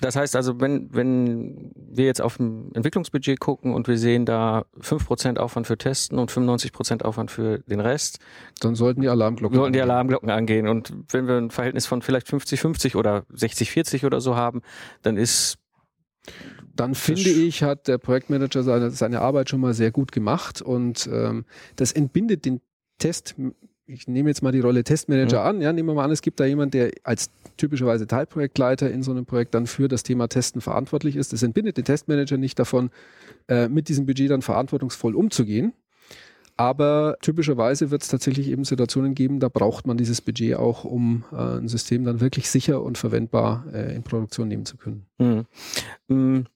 [0.00, 4.64] Das heißt also, wenn, wenn wir jetzt auf ein Entwicklungsbudget gucken und wir sehen da
[4.80, 8.20] 5% Aufwand für Testen und 95% Aufwand für den Rest,
[8.60, 10.68] dann sollten die Alarmglocken sollten die Alarmglocken angehen.
[10.68, 14.62] Und wenn wir ein Verhältnis von vielleicht 50-50 oder 60-40 oder so haben,
[15.02, 15.58] dann ist
[16.74, 21.08] dann finde ich, hat der Projektmanager seine, seine Arbeit schon mal sehr gut gemacht und
[21.12, 21.44] ähm,
[21.76, 22.60] das entbindet den
[22.98, 23.34] Test
[23.88, 25.46] ich nehme jetzt mal die Rolle Testmanager mhm.
[25.46, 25.60] an.
[25.62, 29.10] Ja, nehmen wir mal an, es gibt da jemand, der als typischerweise Teilprojektleiter in so
[29.10, 31.32] einem Projekt dann für das Thema Testen verantwortlich ist.
[31.32, 32.90] Das entbindet den Testmanager nicht davon,
[33.48, 35.72] äh, mit diesem Budget dann verantwortungsvoll umzugehen.
[36.58, 41.24] Aber typischerweise wird es tatsächlich eben Situationen geben, da braucht man dieses Budget auch, um
[41.30, 45.06] äh, ein System dann wirklich sicher und verwendbar äh, in Produktion nehmen zu können.
[45.18, 45.46] Mhm.
[46.08, 46.46] Mhm.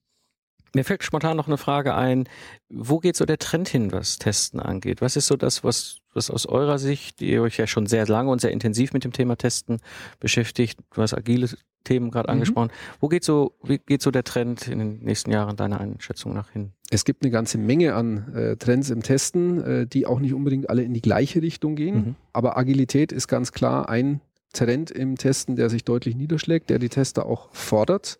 [0.75, 2.27] Mir fällt spontan noch eine Frage ein.
[2.67, 5.01] Wo geht so der Trend hin, was Testen angeht?
[5.01, 8.29] Was ist so das, was, was aus eurer Sicht, ihr euch ja schon sehr lange
[8.29, 9.77] und sehr intensiv mit dem Thema Testen
[10.19, 11.47] beschäftigt, du hast agile
[11.85, 12.33] Themen gerade mhm.
[12.33, 12.71] angesprochen.
[12.99, 16.49] Wo geht so, wie geht so der Trend in den nächsten Jahren deiner Einschätzung nach
[16.49, 16.73] hin?
[16.93, 20.69] Es gibt eine ganze Menge an äh, Trends im Testen, äh, die auch nicht unbedingt
[20.69, 21.95] alle in die gleiche Richtung gehen.
[21.95, 22.15] Mhm.
[22.33, 24.21] Aber Agilität ist ganz klar ein
[24.53, 28.19] Trend im Testen, der sich deutlich niederschlägt, der die Tester auch fordert.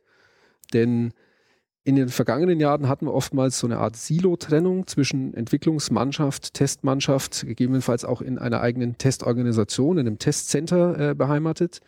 [0.73, 1.13] Denn
[1.83, 8.05] in den vergangenen Jahren hatten wir oftmals so eine Art Silo-Trennung zwischen Entwicklungsmannschaft, Testmannschaft, gegebenenfalls
[8.05, 11.81] auch in einer eigenen Testorganisation, in einem Testcenter äh, beheimatet.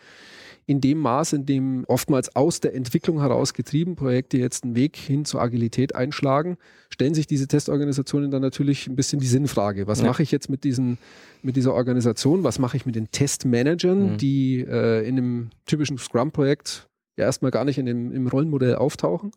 [0.67, 4.97] In dem Maß, in dem oftmals aus der Entwicklung heraus getrieben Projekte jetzt einen Weg
[4.97, 6.58] hin zur Agilität einschlagen,
[6.89, 9.86] stellen sich diese Testorganisationen dann natürlich ein bisschen die Sinnfrage.
[9.86, 10.08] Was ja.
[10.08, 10.97] mache ich jetzt mit, diesen,
[11.43, 12.43] mit dieser Organisation?
[12.43, 14.17] Was mache ich mit den Testmanagern, mhm.
[14.17, 19.32] die äh, in einem typischen Scrum-Projekt ja erstmal gar nicht in dem, im Rollenmodell auftauchen.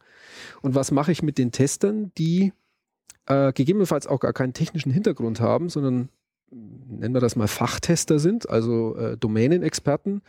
[0.62, 2.52] Und was mache ich mit den Testern, die
[3.26, 6.08] äh, gegebenenfalls auch gar keinen technischen Hintergrund haben, sondern
[6.50, 10.22] nennen wir das mal Fachtester sind, also äh, Domänenexperten,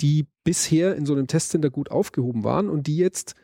[0.00, 3.34] die bisher in so einem Testcenter gut aufgehoben waren und die jetzt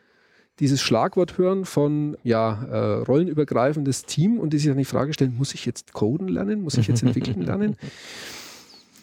[0.59, 5.35] dieses Schlagwort hören von ja, äh, rollenübergreifendes Team und die sich dann die Frage stellen,
[5.35, 6.61] muss ich jetzt coden lernen?
[6.61, 7.75] Muss ich jetzt entwickeln lernen?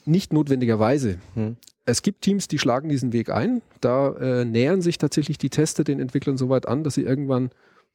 [0.06, 1.18] Nicht notwendigerweise.
[1.34, 3.62] Hm es gibt Teams, die schlagen diesen Weg ein.
[3.80, 7.50] Da äh, nähern sich tatsächlich die Tester den Entwicklern so weit an, dass sie irgendwann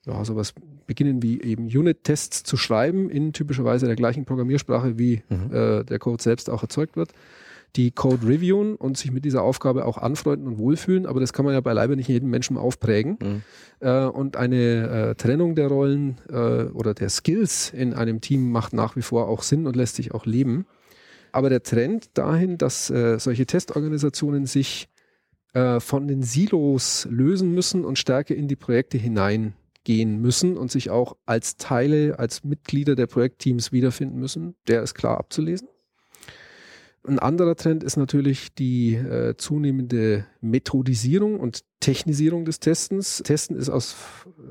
[0.05, 0.53] ja, sowas
[0.85, 5.53] beginnen wie eben Unit-Tests zu schreiben in typischerweise der gleichen Programmiersprache, wie mhm.
[5.53, 7.11] äh, der Code selbst auch erzeugt wird.
[7.75, 11.45] Die Code reviewen und sich mit dieser Aufgabe auch anfreunden und wohlfühlen, aber das kann
[11.45, 13.17] man ja beileibe nicht jedem Menschen aufprägen.
[13.21, 13.41] Mhm.
[13.81, 18.73] Äh, und eine äh, Trennung der Rollen äh, oder der Skills in einem Team macht
[18.73, 20.65] nach wie vor auch Sinn und lässt sich auch leben.
[21.31, 24.89] Aber der Trend dahin, dass äh, solche Testorganisationen sich
[25.53, 30.89] äh, von den Silos lösen müssen und stärker in die Projekte hineingehen müssen und sich
[30.89, 35.67] auch als Teile, als Mitglieder der Projektteams wiederfinden müssen, der ist klar abzulesen.
[37.03, 43.21] Ein anderer Trend ist natürlich die äh, zunehmende Methodisierung und Technisierung des Testens.
[43.23, 43.95] Testen ist aus,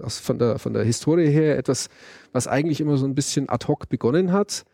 [0.02, 1.88] aus von, der, von der Historie her etwas,
[2.32, 4.64] was eigentlich immer so ein bisschen ad hoc begonnen hat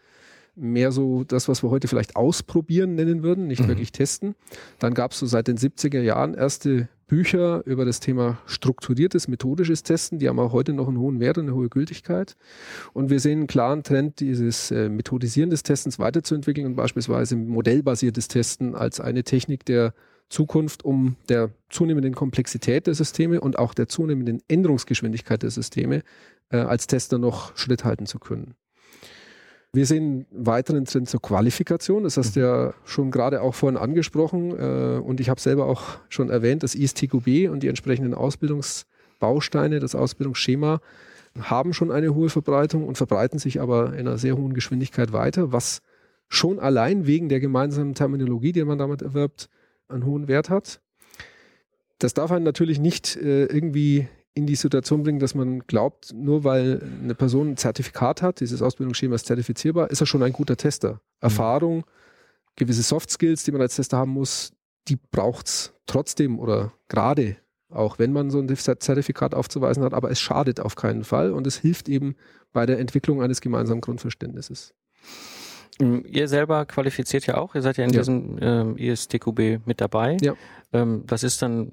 [0.55, 3.69] mehr so das, was wir heute vielleicht ausprobieren nennen würden, nicht mhm.
[3.69, 4.35] wirklich testen.
[4.79, 9.83] Dann gab es so seit den 70er Jahren erste Bücher über das Thema strukturiertes, methodisches
[9.83, 10.19] Testen.
[10.19, 12.39] Die haben auch heute noch einen hohen Wert und eine hohe Gültigkeit.
[12.95, 18.29] Und wir sehen einen klaren Trend, dieses äh, Methodisieren des Testens weiterzuentwickeln und beispielsweise modellbasiertes
[18.29, 19.93] Testen als eine Technik der
[20.31, 26.05] Zukunft, um der zunehmenden Komplexität der Systeme und auch der zunehmenden Änderungsgeschwindigkeit der Systeme
[26.49, 28.55] äh, als Tester noch Schritt halten zu können.
[29.75, 32.05] Wir sehen weiteren Trend zur Qualifikation.
[32.05, 34.51] Das hast du ja schon gerade auch vorhin angesprochen.
[34.51, 39.95] Äh, und ich habe selber auch schon erwähnt, das ISTQB und die entsprechenden Ausbildungsbausteine, das
[39.95, 40.81] Ausbildungsschema
[41.41, 45.53] haben schon eine hohe Verbreitung und verbreiten sich aber in einer sehr hohen Geschwindigkeit weiter,
[45.53, 45.81] was
[46.29, 49.49] schon allein wegen der gemeinsamen Terminologie, die man damit erwirbt,
[49.89, 50.83] einen hohen Wert hat.
[51.99, 56.45] Das darf einen natürlich nicht äh, irgendwie in die Situation bringen, dass man glaubt, nur
[56.45, 60.57] weil eine Person ein Zertifikat hat, dieses Ausbildungsschema ist zertifizierbar, ist er schon ein guter
[60.57, 60.95] Tester.
[60.95, 60.99] Mhm.
[61.21, 61.85] Erfahrung,
[62.57, 64.53] gewisse Soft Skills, die man als Tester haben muss,
[64.89, 67.37] die braucht es trotzdem oder gerade,
[67.69, 71.47] auch wenn man so ein Zertifikat aufzuweisen hat, aber es schadet auf keinen Fall und
[71.47, 72.17] es hilft eben
[72.53, 74.75] bei der Entwicklung eines gemeinsamen Grundverständnisses.
[75.81, 78.01] Ähm, ihr selber qualifiziert ja auch, ihr seid ja in ja.
[78.01, 80.17] diesem ähm, ISTQB mit dabei.
[80.21, 80.35] Ja.
[80.73, 81.73] Ähm, das ist dann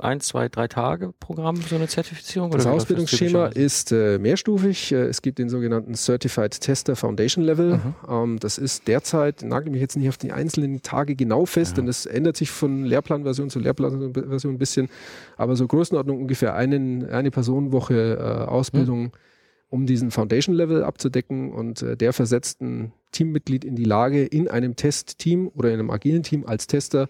[0.00, 2.50] ein, zwei, drei Tage Programm, so eine Zertifizierung?
[2.50, 4.92] Das Ausbildungsschema ist äh, mehrstufig.
[4.92, 7.76] Äh, es gibt den sogenannten Certified Tester Foundation Level.
[7.76, 7.94] Mhm.
[8.08, 11.76] Ähm, das ist derzeit, nagel mich jetzt nicht auf die einzelnen Tage genau fest, ja.
[11.76, 14.88] denn es ändert sich von Lehrplanversion zu Lehrplanversion ein bisschen,
[15.36, 19.02] aber so Größenordnung ungefähr einen, eine Personenwoche äh, Ausbildung.
[19.04, 19.12] Mhm
[19.70, 24.48] um diesen Foundation Level abzudecken und äh, der versetzt ein Teammitglied in die Lage, in
[24.48, 27.08] einem Testteam oder in einem agilen Team als Tester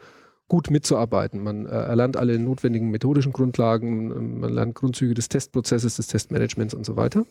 [0.50, 1.42] gut mitzuarbeiten.
[1.42, 6.84] Man äh, erlernt alle notwendigen methodischen Grundlagen, man lernt Grundzüge des Testprozesses, des Testmanagements und
[6.84, 7.24] so weiter.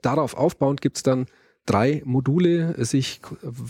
[0.00, 1.26] Darauf aufbauend gibt es dann
[1.66, 3.20] drei Module, sich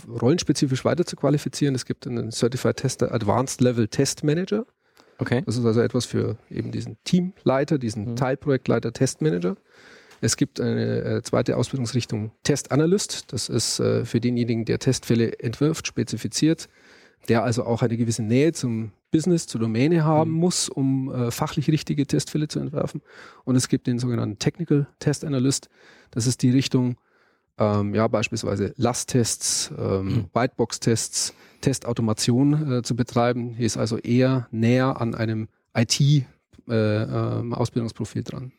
[0.07, 1.75] rollenspezifisch weiter zu qualifizieren.
[1.75, 4.65] Es gibt einen Certified Tester Advanced Level Test Manager.
[5.19, 5.43] Okay.
[5.45, 8.15] Das ist also etwas für eben diesen Teamleiter, diesen mhm.
[8.15, 9.57] Teilprojektleiter Testmanager.
[10.21, 13.33] Es gibt eine äh, zweite Ausbildungsrichtung Test Analyst.
[13.33, 16.69] Das ist äh, für denjenigen, der Testfälle entwirft, spezifiziert,
[17.29, 20.37] der also auch eine gewisse Nähe zum Business, zur Domäne haben mhm.
[20.37, 23.01] muss, um äh, fachlich richtige Testfälle zu entwerfen.
[23.43, 25.69] Und es gibt den sogenannten Technical Test Analyst.
[26.11, 26.95] Das ist die Richtung,
[27.57, 30.25] ähm, ja, beispielsweise Lasttests, ähm, mhm.
[30.33, 33.53] Whitebox-Tests, Testautomation äh, zu betreiben.
[33.53, 38.53] Hier ist also eher näher an einem IT-Ausbildungsprofil äh, äh, dran.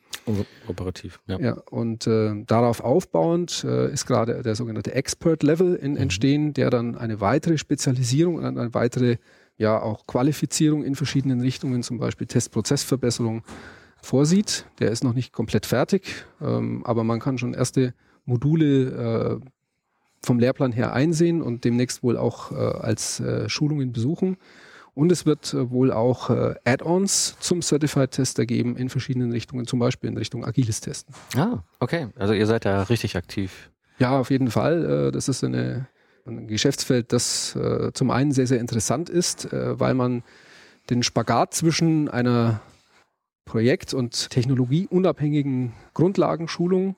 [0.68, 1.38] Operativ, ja.
[1.38, 5.96] ja und äh, darauf aufbauend äh, ist gerade der sogenannte Expert-Level in, mhm.
[5.96, 9.16] entstehen, der dann eine weitere Spezialisierung und eine weitere
[9.56, 13.42] ja auch Qualifizierung in verschiedenen Richtungen, zum Beispiel Testprozessverbesserung,
[14.00, 14.66] vorsieht.
[14.80, 19.46] Der ist noch nicht komplett fertig, ähm, aber man kann schon erste Module äh,
[20.24, 24.36] vom Lehrplan her einsehen und demnächst wohl auch äh, als äh, Schulungen besuchen.
[24.94, 29.66] Und es wird äh, wohl auch äh, Add-ons zum Certified Tester geben in verschiedenen Richtungen,
[29.66, 31.14] zum Beispiel in Richtung agiles Testen.
[31.34, 32.08] Ah, okay.
[32.16, 33.70] Also ihr seid da richtig aktiv.
[33.98, 35.08] Ja, auf jeden Fall.
[35.08, 35.86] Äh, das ist eine,
[36.26, 37.58] ein Geschäftsfeld, das
[37.94, 40.22] zum einen sehr, sehr interessant ist, weil man
[40.88, 42.60] den Spagat zwischen einer
[43.44, 46.96] Projekt- und technologieunabhängigen Grundlagenschulung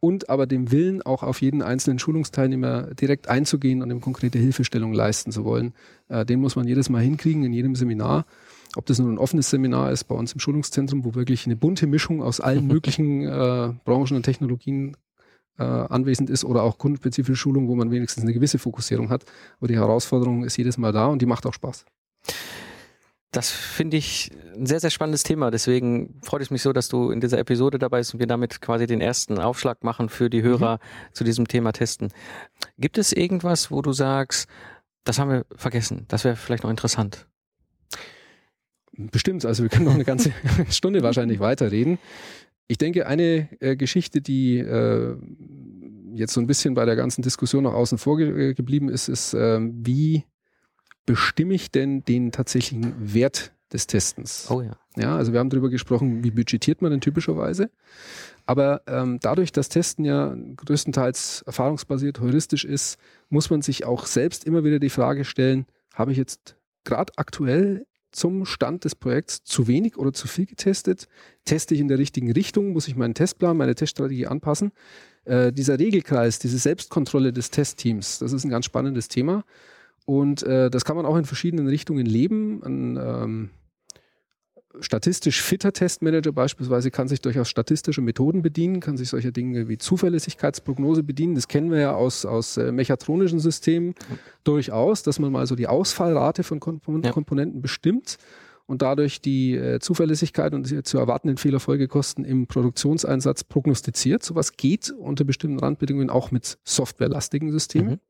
[0.00, 4.92] und aber dem Willen, auch auf jeden einzelnen Schulungsteilnehmer direkt einzugehen und ihm konkrete Hilfestellung
[4.92, 5.74] leisten zu wollen.
[6.08, 8.24] Äh, den muss man jedes Mal hinkriegen in jedem Seminar.
[8.76, 11.86] Ob das nur ein offenes Seminar ist bei uns im Schulungszentrum, wo wirklich eine bunte
[11.86, 14.96] Mischung aus allen möglichen äh, Branchen und Technologien
[15.58, 19.24] äh, anwesend ist oder auch kundenspezifische Schulung, wo man wenigstens eine gewisse Fokussierung hat.
[19.58, 21.84] Aber die Herausforderung ist jedes Mal da und die macht auch Spaß.
[23.32, 25.50] Das finde ich ein sehr, sehr spannendes Thema.
[25.52, 28.60] Deswegen freut es mich so, dass du in dieser Episode dabei bist und wir damit
[28.60, 31.14] quasi den ersten Aufschlag machen für die Hörer mhm.
[31.14, 32.12] zu diesem Thema Testen.
[32.78, 34.48] Gibt es irgendwas, wo du sagst,
[35.04, 37.26] das haben wir vergessen, das wäre vielleicht noch interessant?
[38.92, 40.32] Bestimmt, also wir können noch eine ganze
[40.68, 41.98] Stunde wahrscheinlich weiterreden.
[42.66, 45.16] Ich denke, eine äh, Geschichte, die äh,
[46.14, 49.34] jetzt so ein bisschen bei der ganzen Diskussion noch außen vor ge geblieben ist, ist,
[49.34, 50.24] äh, wie
[51.06, 54.50] bestimme ich denn den tatsächlichen Wert des Testens?
[54.50, 54.76] Oh ja.
[54.96, 57.70] Ja, also wir haben darüber gesprochen, wie budgetiert man denn typischerweise.
[58.44, 64.44] Aber ähm, dadurch, dass Testen ja größtenteils erfahrungsbasiert, heuristisch ist, muss man sich auch selbst
[64.44, 69.68] immer wieder die Frage stellen, habe ich jetzt gerade aktuell zum Stand des Projekts zu
[69.68, 71.06] wenig oder zu viel getestet?
[71.44, 72.72] Teste ich in der richtigen Richtung?
[72.72, 74.72] Muss ich meinen Testplan, meine Teststrategie anpassen?
[75.24, 79.44] Äh, dieser Regelkreis, diese Selbstkontrolle des Testteams, das ist ein ganz spannendes Thema.
[80.10, 82.60] Und äh, das kann man auch in verschiedenen Richtungen leben.
[82.64, 83.50] Ein ähm,
[84.80, 89.78] statistisch fitter Testmanager beispielsweise kann sich durchaus statistische Methoden bedienen, kann sich solche Dinge wie
[89.78, 91.36] Zuverlässigkeitsprognose bedienen.
[91.36, 93.94] Das kennen wir ja aus, aus äh, mechatronischen Systemen
[94.42, 97.12] durchaus, dass man mal so die Ausfallrate von Komp ja.
[97.12, 98.18] Komponenten bestimmt
[98.66, 104.24] und dadurch die äh, Zuverlässigkeit und die zu erwartenden Fehlerfolgekosten im Produktionseinsatz prognostiziert.
[104.24, 107.90] Sowas geht unter bestimmten Randbedingungen auch mit softwarelastigen Systemen.
[107.90, 108.00] Mhm.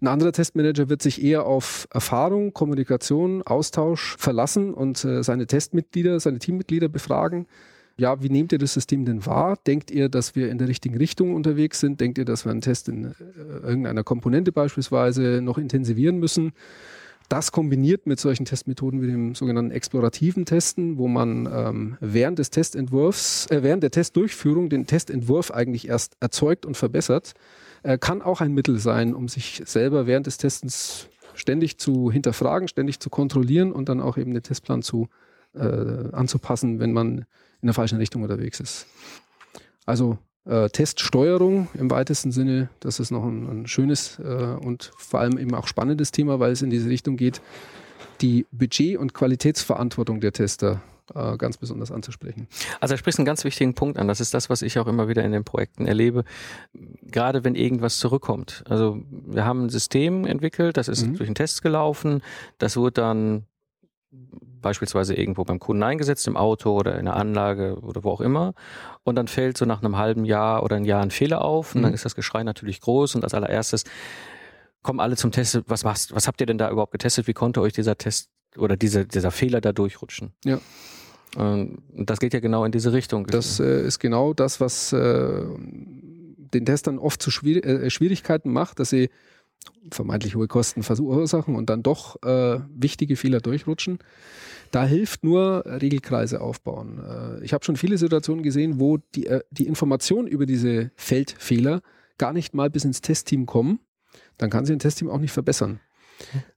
[0.00, 6.20] Ein anderer Testmanager wird sich eher auf Erfahrung, Kommunikation, Austausch verlassen und äh, seine Testmitglieder,
[6.20, 7.46] seine Teammitglieder befragen.
[7.96, 9.56] Ja, wie nehmt ihr das System denn wahr?
[9.66, 11.98] Denkt ihr, dass wir in der richtigen Richtung unterwegs sind?
[11.98, 13.10] Denkt ihr, dass wir einen Test in äh,
[13.62, 16.52] irgendeiner Komponente beispielsweise noch intensivieren müssen?
[17.28, 22.50] Das kombiniert mit solchen Testmethoden wie dem sogenannten explorativen Testen, wo man ähm, während des
[22.50, 27.34] Testentwurfs, äh, während der Testdurchführung den Testentwurf eigentlich erst erzeugt und verbessert
[27.82, 32.68] äh, kann auch ein Mittel sein, um sich selber während des Testens ständig zu hinterfragen,
[32.68, 35.08] ständig zu kontrollieren und dann auch eben den Testplan zu
[35.54, 37.26] äh, anzupassen, wenn man
[37.60, 38.86] in der falschen Richtung unterwegs ist.
[39.84, 45.20] Also äh, Teststeuerung im weitesten Sinne, das ist noch ein, ein schönes äh, und vor
[45.20, 47.40] allem eben auch spannendes Thema, weil es in diese Richtung geht,
[48.20, 50.80] die Budget- und Qualitätsverantwortung der Tester
[51.14, 52.48] äh, ganz besonders anzusprechen.
[52.80, 54.08] Also er spricht einen ganz wichtigen Punkt an.
[54.08, 56.24] Das ist das, was ich auch immer wieder in den Projekten erlebe.
[57.02, 58.64] Gerade wenn irgendwas zurückkommt.
[58.68, 61.16] Also wir haben ein System entwickelt, das ist mhm.
[61.16, 62.22] durch einen Test gelaufen.
[62.58, 63.44] Das wurde dann
[64.66, 68.52] beispielsweise irgendwo beim Kunden eingesetzt, im Auto oder in der Anlage oder wo auch immer.
[69.04, 71.82] Und dann fällt so nach einem halben Jahr oder ein Jahr ein Fehler auf und
[71.82, 71.84] mhm.
[71.84, 73.84] dann ist das Geschrei natürlich groß und als allererstes
[74.82, 75.62] kommen alle zum Test.
[75.68, 77.28] Was machst, was habt ihr denn da überhaupt getestet?
[77.28, 80.32] Wie konnte euch dieser Test oder dieser, dieser Fehler da durchrutschen?
[80.44, 80.58] Ja.
[81.36, 83.26] Und das geht ja genau in diese Richtung.
[83.26, 88.80] Das äh, ist genau das, was äh, den Testern oft zu Schwier äh, Schwierigkeiten macht,
[88.80, 89.10] dass sie
[89.90, 93.98] vermeintlich hohe Kosten verursachen und dann doch äh, wichtige Fehler durchrutschen.
[94.70, 96.98] Da hilft nur Regelkreise aufbauen.
[96.98, 101.82] Äh, ich habe schon viele Situationen gesehen, wo die, äh, die Informationen über diese Feldfehler
[102.18, 103.80] gar nicht mal bis ins Testteam kommen.
[104.38, 105.80] Dann kann sich ein Testteam auch nicht verbessern.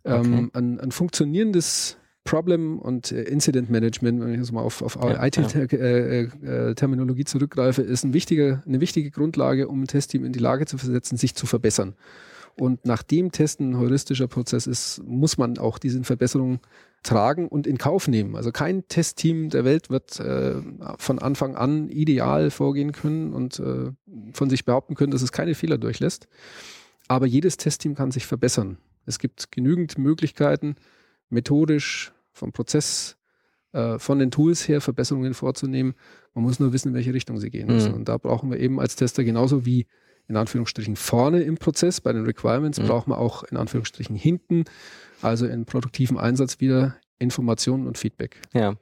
[0.03, 0.15] Okay.
[0.21, 4.95] Ähm, ein, ein funktionierendes Problem- und äh, Incident Management, wenn ich jetzt mal auf, auf
[4.95, 7.25] ja, IT-Terminologie ja.
[7.25, 11.17] zurückgreife, ist ein wichtiger, eine wichtige Grundlage, um ein Testteam in die Lage zu versetzen,
[11.17, 11.95] sich zu verbessern.
[12.59, 16.59] Und nachdem Testen ein heuristischer Prozess ist, muss man auch diese Verbesserungen
[17.03, 18.35] tragen und in Kauf nehmen.
[18.35, 20.55] Also kein Testteam der Welt wird äh,
[20.97, 23.91] von Anfang an ideal vorgehen können und äh,
[24.33, 26.27] von sich behaupten können, dass es keine Fehler durchlässt.
[27.07, 28.77] Aber jedes Testteam kann sich verbessern.
[29.05, 30.75] Es gibt genügend Möglichkeiten,
[31.29, 33.17] methodisch, vom Prozess,
[33.71, 35.93] äh, von den Tools her Verbesserungen vorzunehmen.
[36.33, 37.91] Man muss nur wissen, in welche Richtung sie gehen müssen.
[37.91, 37.99] Mhm.
[37.99, 39.87] Und da brauchen wir eben als Tester genauso wie
[40.29, 42.87] in Anführungsstrichen vorne im Prozess bei den Requirements, mhm.
[42.87, 44.63] brauchen wir auch in Anführungsstrichen hinten,
[45.21, 48.41] also in produktivem Einsatz wieder Informationen und Feedback.
[48.53, 48.75] Ja,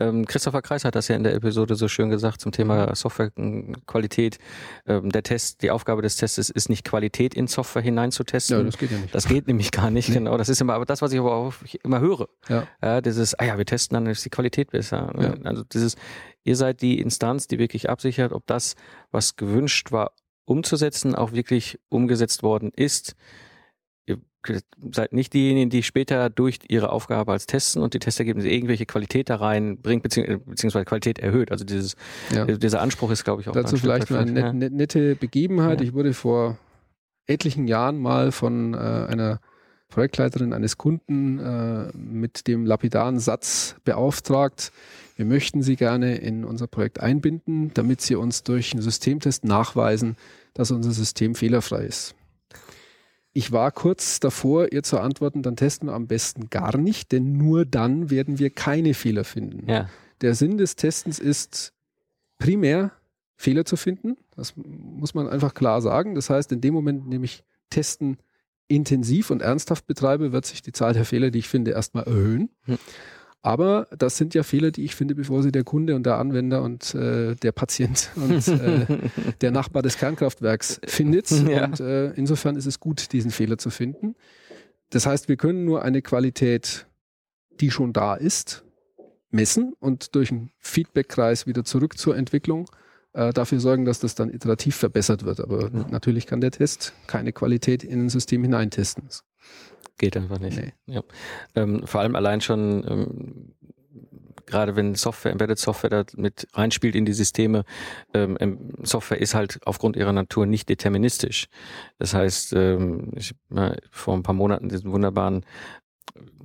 [0.00, 4.38] ähm, Christopher Kreis hat das ja in der Episode so schön gesagt zum Thema Softwarequalität.
[4.86, 8.58] Ähm, der Test, die Aufgabe des Tests ist nicht Qualität in Software hineinzutesten.
[8.58, 9.14] Ja, das geht ja nicht.
[9.14, 10.16] Das geht nämlich gar nicht, nee.
[10.16, 10.36] genau.
[10.36, 12.28] Das ist immer, aber das, was ich aber auch immer höre.
[12.48, 12.66] Ja.
[12.82, 13.00] ja.
[13.00, 15.12] Dieses, ah ja, wir testen, dann ist die Qualität besser.
[15.16, 15.34] Ja.
[15.44, 15.94] Also dieses,
[16.42, 18.74] ihr seid die Instanz, die wirklich absichert, ob das,
[19.12, 20.12] was gewünscht war,
[20.48, 23.14] umzusetzen, auch wirklich umgesetzt worden ist.
[24.06, 24.18] Ihr
[24.92, 29.28] seid nicht diejenigen, die später durch ihre Aufgabe als Testen und die Testergebnisse irgendwelche Qualität
[29.28, 31.52] da reinbringt, beziehungsweise Qualität erhöht.
[31.52, 31.96] Also dieses,
[32.34, 32.46] ja.
[32.46, 35.80] dieser Anspruch ist, glaube ich, auch Dazu vielleicht eine net, nette Begebenheit.
[35.80, 35.86] Ja.
[35.86, 36.56] Ich wurde vor
[37.26, 39.40] etlichen Jahren mal von äh, einer
[39.88, 44.72] Projektleiterin eines Kunden äh, mit dem lapidaren Satz beauftragt,
[45.18, 50.16] wir möchten Sie gerne in unser Projekt einbinden, damit Sie uns durch einen Systemtest nachweisen,
[50.54, 52.14] dass unser System fehlerfrei ist.
[53.32, 57.36] Ich war kurz davor, ihr zu antworten, dann testen wir am besten gar nicht, denn
[57.36, 59.68] nur dann werden wir keine Fehler finden.
[59.70, 59.88] Ja.
[60.22, 61.72] Der Sinn des Testens ist
[62.38, 62.92] primär
[63.36, 64.16] Fehler zu finden.
[64.34, 66.14] Das muss man einfach klar sagen.
[66.14, 68.18] Das heißt, in dem Moment, in dem ich Testen
[68.66, 72.50] intensiv und ernsthaft betreibe, wird sich die Zahl der Fehler, die ich finde, erstmal erhöhen.
[72.64, 72.78] Hm.
[73.40, 76.62] Aber das sind ja Fehler, die ich finde, bevor sie der Kunde und der Anwender
[76.62, 78.86] und äh, der Patient und äh,
[79.40, 81.28] der Nachbar des Kernkraftwerks findet.
[81.48, 81.64] Ja.
[81.66, 84.16] Und äh, insofern ist es gut, diesen Fehler zu finden.
[84.90, 86.86] Das heißt, wir können nur eine Qualität,
[87.60, 88.64] die schon da ist,
[89.30, 92.68] messen und durch einen Feedbackkreis wieder zurück zur Entwicklung
[93.12, 95.40] äh, dafür sorgen, dass das dann iterativ verbessert wird.
[95.40, 95.86] Aber mhm.
[95.90, 99.08] natürlich kann der Test keine Qualität in ein System hineintesten.
[99.98, 100.56] Geht einfach nicht.
[100.56, 100.72] Nee.
[100.86, 101.02] Ja.
[101.54, 103.54] Ähm, vor allem allein schon, ähm,
[104.46, 107.64] gerade wenn Software, Embedded Software da mit reinspielt in die Systeme,
[108.14, 111.48] ähm, Software ist halt aufgrund ihrer Natur nicht deterministisch.
[111.98, 115.44] Das heißt, ähm, ich habe vor ein paar Monaten diesen wunderbaren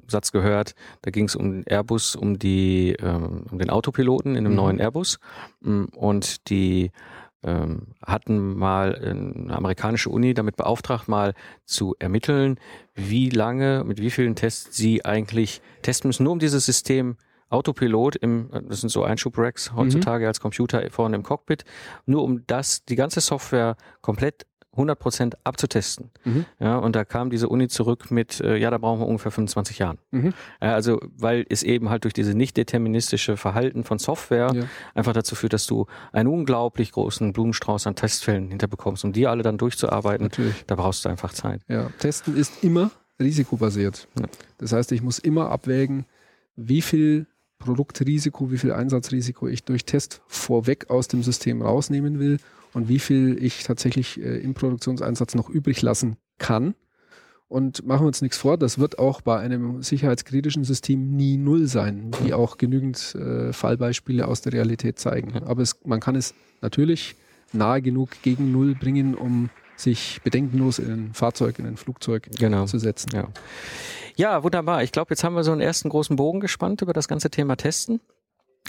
[0.08, 4.54] Satz gehört, da ging es um Airbus, um die, ähm, um den Autopiloten in einem
[4.54, 4.58] mhm.
[4.58, 5.20] neuen Airbus
[5.62, 6.92] mm, und die
[7.44, 11.34] ähm, hatten mal eine amerikanische Uni damit beauftragt, mal
[11.66, 12.60] zu ermitteln,
[12.96, 17.18] wie lange, mit wie vielen Tests sie eigentlich testen müssen, nur um dieses System
[17.50, 20.28] Autopilot im, das sind so Einschubracks heutzutage mhm.
[20.28, 21.64] als Computer vorne im Cockpit,
[22.06, 26.10] nur um das, die ganze Software komplett 100 Prozent abzutesten.
[26.24, 26.46] Mhm.
[26.60, 29.80] Ja, und da kam diese Uni zurück mit, äh, ja, da brauchen wir ungefähr 25
[29.80, 30.00] Jahren.
[30.12, 30.34] Mhm.
[30.62, 34.64] Ja, also, weil es eben halt durch diese nicht deterministische Verhalten von Software ja.
[34.96, 39.44] einfach dazu führt, dass du einen unglaublich großen Blumenstrauß an Testfällen hinterbekommst, um die alle
[39.44, 40.26] dann durchzuarbeiten.
[40.26, 40.66] Natürlich.
[40.66, 41.62] Da brauchst du einfach Zeit.
[41.68, 44.08] Ja, Testen ist immer risikobasiert.
[44.20, 44.26] Ja.
[44.58, 46.06] Das heißt, ich muss immer abwägen,
[46.56, 47.28] wie viel
[47.60, 52.40] Produktrisiko, wie viel Einsatzrisiko ich durch Test vorweg aus dem System rausnehmen will
[52.74, 56.76] und wie viel ich tatsächlich äh, im Produktionseinsatz noch übrig lassen kann.
[57.48, 61.68] Und machen wir uns nichts vor, das wird auch bei einem sicherheitskritischen System nie null
[61.68, 65.38] sein, wie auch genügend äh, Fallbeispiele aus der Realität zeigen.
[65.44, 67.16] Aber es, man kann es natürlich
[67.52, 72.66] nahe genug gegen null bringen, um sich bedenkenlos in ein Fahrzeug, in ein Flugzeug genau.
[72.66, 73.12] zu setzen.
[73.14, 73.28] Ja.
[74.16, 74.82] ja, wunderbar.
[74.82, 77.56] Ich glaube, jetzt haben wir so einen ersten großen Bogen gespannt über das ganze Thema
[77.56, 78.00] Testen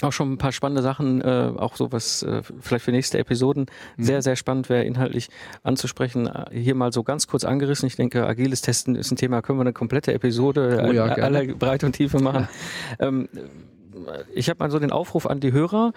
[0.02, 3.66] auch schon ein paar spannende Sachen, äh, auch sowas äh, vielleicht für nächste Episoden.
[3.96, 4.04] Mhm.
[4.04, 5.28] Sehr, sehr spannend wäre inhaltlich
[5.62, 6.26] anzusprechen.
[6.26, 7.86] Äh, hier mal so ganz kurz angerissen.
[7.86, 11.44] Ich denke, agiles Testen ist ein Thema, können wir eine komplette Episode oh ja, aller
[11.54, 12.48] Breite und Tiefe machen.
[12.98, 13.28] ähm,
[14.34, 15.92] ich habe mal so den Aufruf an die Hörer.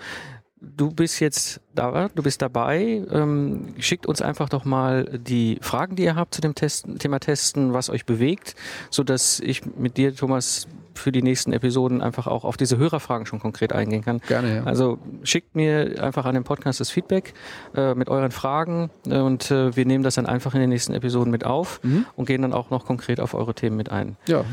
[0.59, 3.03] Du bist jetzt da, du bist dabei.
[3.11, 7.19] Ähm, schickt uns einfach doch mal die Fragen, die ihr habt zu dem Testen, Thema
[7.19, 8.55] Testen, was euch bewegt,
[8.89, 10.67] so dass ich mit dir, Thomas,
[10.97, 14.21] für die nächsten Episoden einfach auch auf diese Hörerfragen schon konkret eingehen kann.
[14.27, 14.63] Gerne, ja.
[14.63, 17.33] Also schickt mir einfach an den Podcast das Feedback
[17.75, 20.93] äh, mit euren Fragen äh, und äh, wir nehmen das dann einfach in den nächsten
[20.93, 22.05] Episoden mit auf mhm.
[22.15, 24.17] und gehen dann auch noch konkret auf eure Themen mit ein.
[24.27, 24.43] Ja,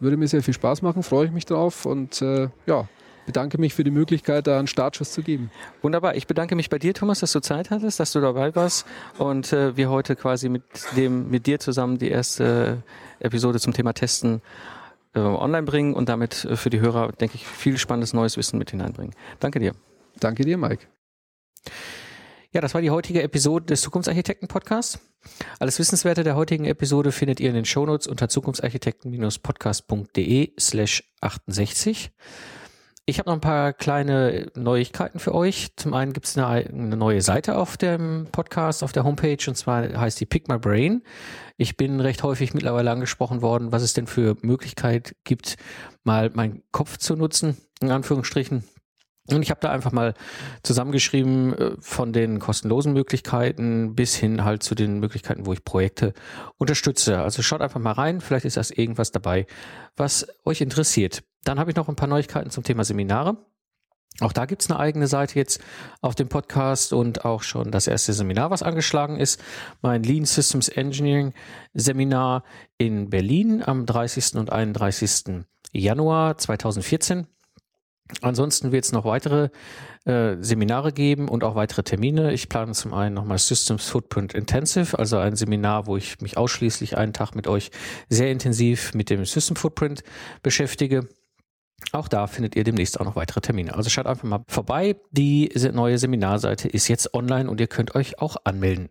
[0.00, 2.88] würde mir sehr viel Spaß machen, freue ich mich drauf und äh, ja,
[3.28, 5.50] bedanke mich für die Möglichkeit, da einen Startschuss zu geben.
[5.82, 6.14] Wunderbar.
[6.16, 8.86] Ich bedanke mich bei dir, Thomas, dass du Zeit hattest, dass du dabei warst
[9.18, 10.62] und äh, wir heute quasi mit
[10.96, 12.82] dem, mit dir zusammen die erste
[13.20, 14.40] Episode zum Thema Testen
[15.14, 18.58] äh, online bringen und damit äh, für die Hörer, denke ich, viel spannendes neues Wissen
[18.58, 19.14] mit hineinbringen.
[19.40, 19.74] Danke dir.
[20.20, 20.86] Danke dir, Mike.
[22.50, 25.00] Ja, das war die heutige Episode des Zukunftsarchitekten-Podcasts.
[25.58, 32.10] Alles Wissenswerte der heutigen Episode findet ihr in den Shownotes unter zukunftsarchitekten-podcast.de slash 68.
[33.08, 35.68] Ich habe noch ein paar kleine Neuigkeiten für euch.
[35.76, 39.54] Zum einen gibt es eine, eine, neue Seite auf dem Podcast, auf der Homepage, und
[39.54, 41.02] zwar heißt die Pick My Brain.
[41.56, 45.56] Ich bin recht häufig mittlerweile angesprochen worden, was es denn für Möglichkeit gibt,
[46.04, 48.64] mal meinen Kopf zu nutzen, in Anführungsstrichen.
[49.30, 50.12] Und ich habe da einfach mal
[50.62, 56.12] zusammengeschrieben äh, von den kostenlosen Möglichkeiten bis hin halt zu den Möglichkeiten, wo ich Projekte
[56.58, 57.20] unterstütze.
[57.20, 59.46] Also schaut einfach mal rein, vielleicht ist das irgendwas dabei,
[59.96, 61.22] was euch interessiert.
[61.48, 63.38] Dann habe ich noch ein paar Neuigkeiten zum Thema Seminare.
[64.20, 65.62] Auch da gibt es eine eigene Seite jetzt
[66.02, 69.42] auf dem Podcast und auch schon das erste Seminar, was angeschlagen ist.
[69.80, 71.32] Mein Lean Systems Engineering
[71.72, 72.44] Seminar
[72.76, 74.34] in Berlin am 30.
[74.34, 75.46] und 31.
[75.72, 77.26] Januar 2014.
[78.20, 79.48] Ansonsten wird es noch weitere
[80.04, 82.34] äh, Seminare geben und auch weitere Termine.
[82.34, 86.98] Ich plane zum einen nochmal Systems Footprint Intensive, also ein Seminar, wo ich mich ausschließlich
[86.98, 87.70] einen Tag mit euch
[88.10, 90.02] sehr intensiv mit dem System Footprint
[90.42, 91.08] beschäftige.
[91.92, 93.74] Auch da findet ihr demnächst auch noch weitere Termine.
[93.74, 94.96] Also schaut einfach mal vorbei.
[95.10, 98.90] Die neue Seminarseite ist jetzt online und ihr könnt euch auch anmelden.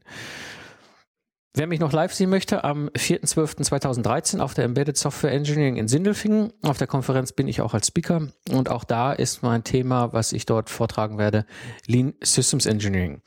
[1.54, 6.54] Wer mich noch live sehen möchte, am 4.12.2013 auf der Embedded Software Engineering in Sindelfingen.
[6.62, 10.34] Auf der Konferenz bin ich auch als Speaker und auch da ist mein Thema, was
[10.34, 11.48] ich dort vortragen werde,
[11.88, 13.24] Lean Systems Engineering.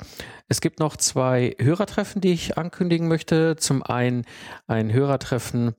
[0.47, 3.57] Es gibt noch zwei Hörertreffen, die ich ankündigen möchte.
[3.57, 4.25] Zum einen
[4.69, 5.75] ein Hörertreffen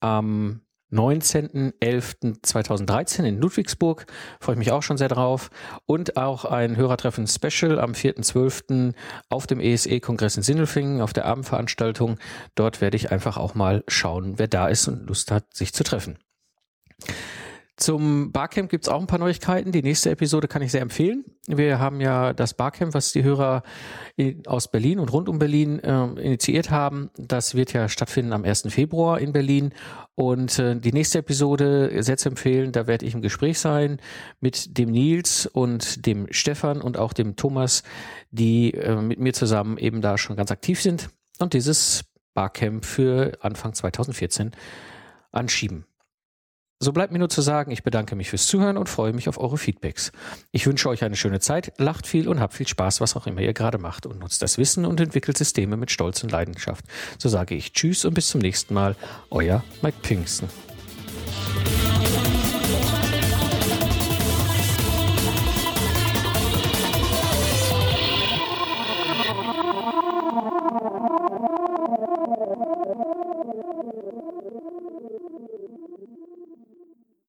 [0.00, 0.62] am
[0.94, 4.06] 19.11.2013 in Ludwigsburg.
[4.40, 5.50] Freue ich mich auch schon sehr drauf.
[5.86, 8.94] Und auch ein Hörertreffen Special am 4.12.
[9.28, 12.18] auf dem ESE-Kongress in Sindelfingen, auf der Abendveranstaltung.
[12.54, 15.84] Dort werde ich einfach auch mal schauen, wer da ist und Lust hat, sich zu
[15.84, 16.18] treffen.
[17.76, 19.72] Zum Barcamp gibt es auch ein paar Neuigkeiten.
[19.72, 21.24] Die nächste Episode kann ich sehr empfehlen.
[21.48, 23.64] Wir haben ja das Barcamp, was die Hörer
[24.46, 27.10] aus Berlin und rund um Berlin äh, initiiert haben.
[27.16, 28.66] Das wird ja stattfinden am 1.
[28.68, 29.72] Februar in Berlin.
[30.14, 33.98] Und äh, die nächste Episode sehr zu empfehlen, da werde ich im Gespräch sein
[34.38, 37.82] mit dem Nils und dem Stefan und auch dem Thomas,
[38.30, 41.10] die äh, mit mir zusammen eben da schon ganz aktiv sind
[41.40, 42.04] und dieses
[42.34, 44.52] Barcamp für Anfang 2014
[45.32, 45.86] anschieben.
[46.84, 49.40] So bleibt mir nur zu sagen, ich bedanke mich fürs Zuhören und freue mich auf
[49.40, 50.12] eure Feedbacks.
[50.52, 53.40] Ich wünsche euch eine schöne Zeit, lacht viel und habt viel Spaß, was auch immer
[53.40, 56.84] ihr gerade macht und nutzt das Wissen und entwickelt Systeme mit Stolz und Leidenschaft.
[57.16, 58.96] So sage ich Tschüss und bis zum nächsten Mal,
[59.30, 60.50] euer Mike Pinksten.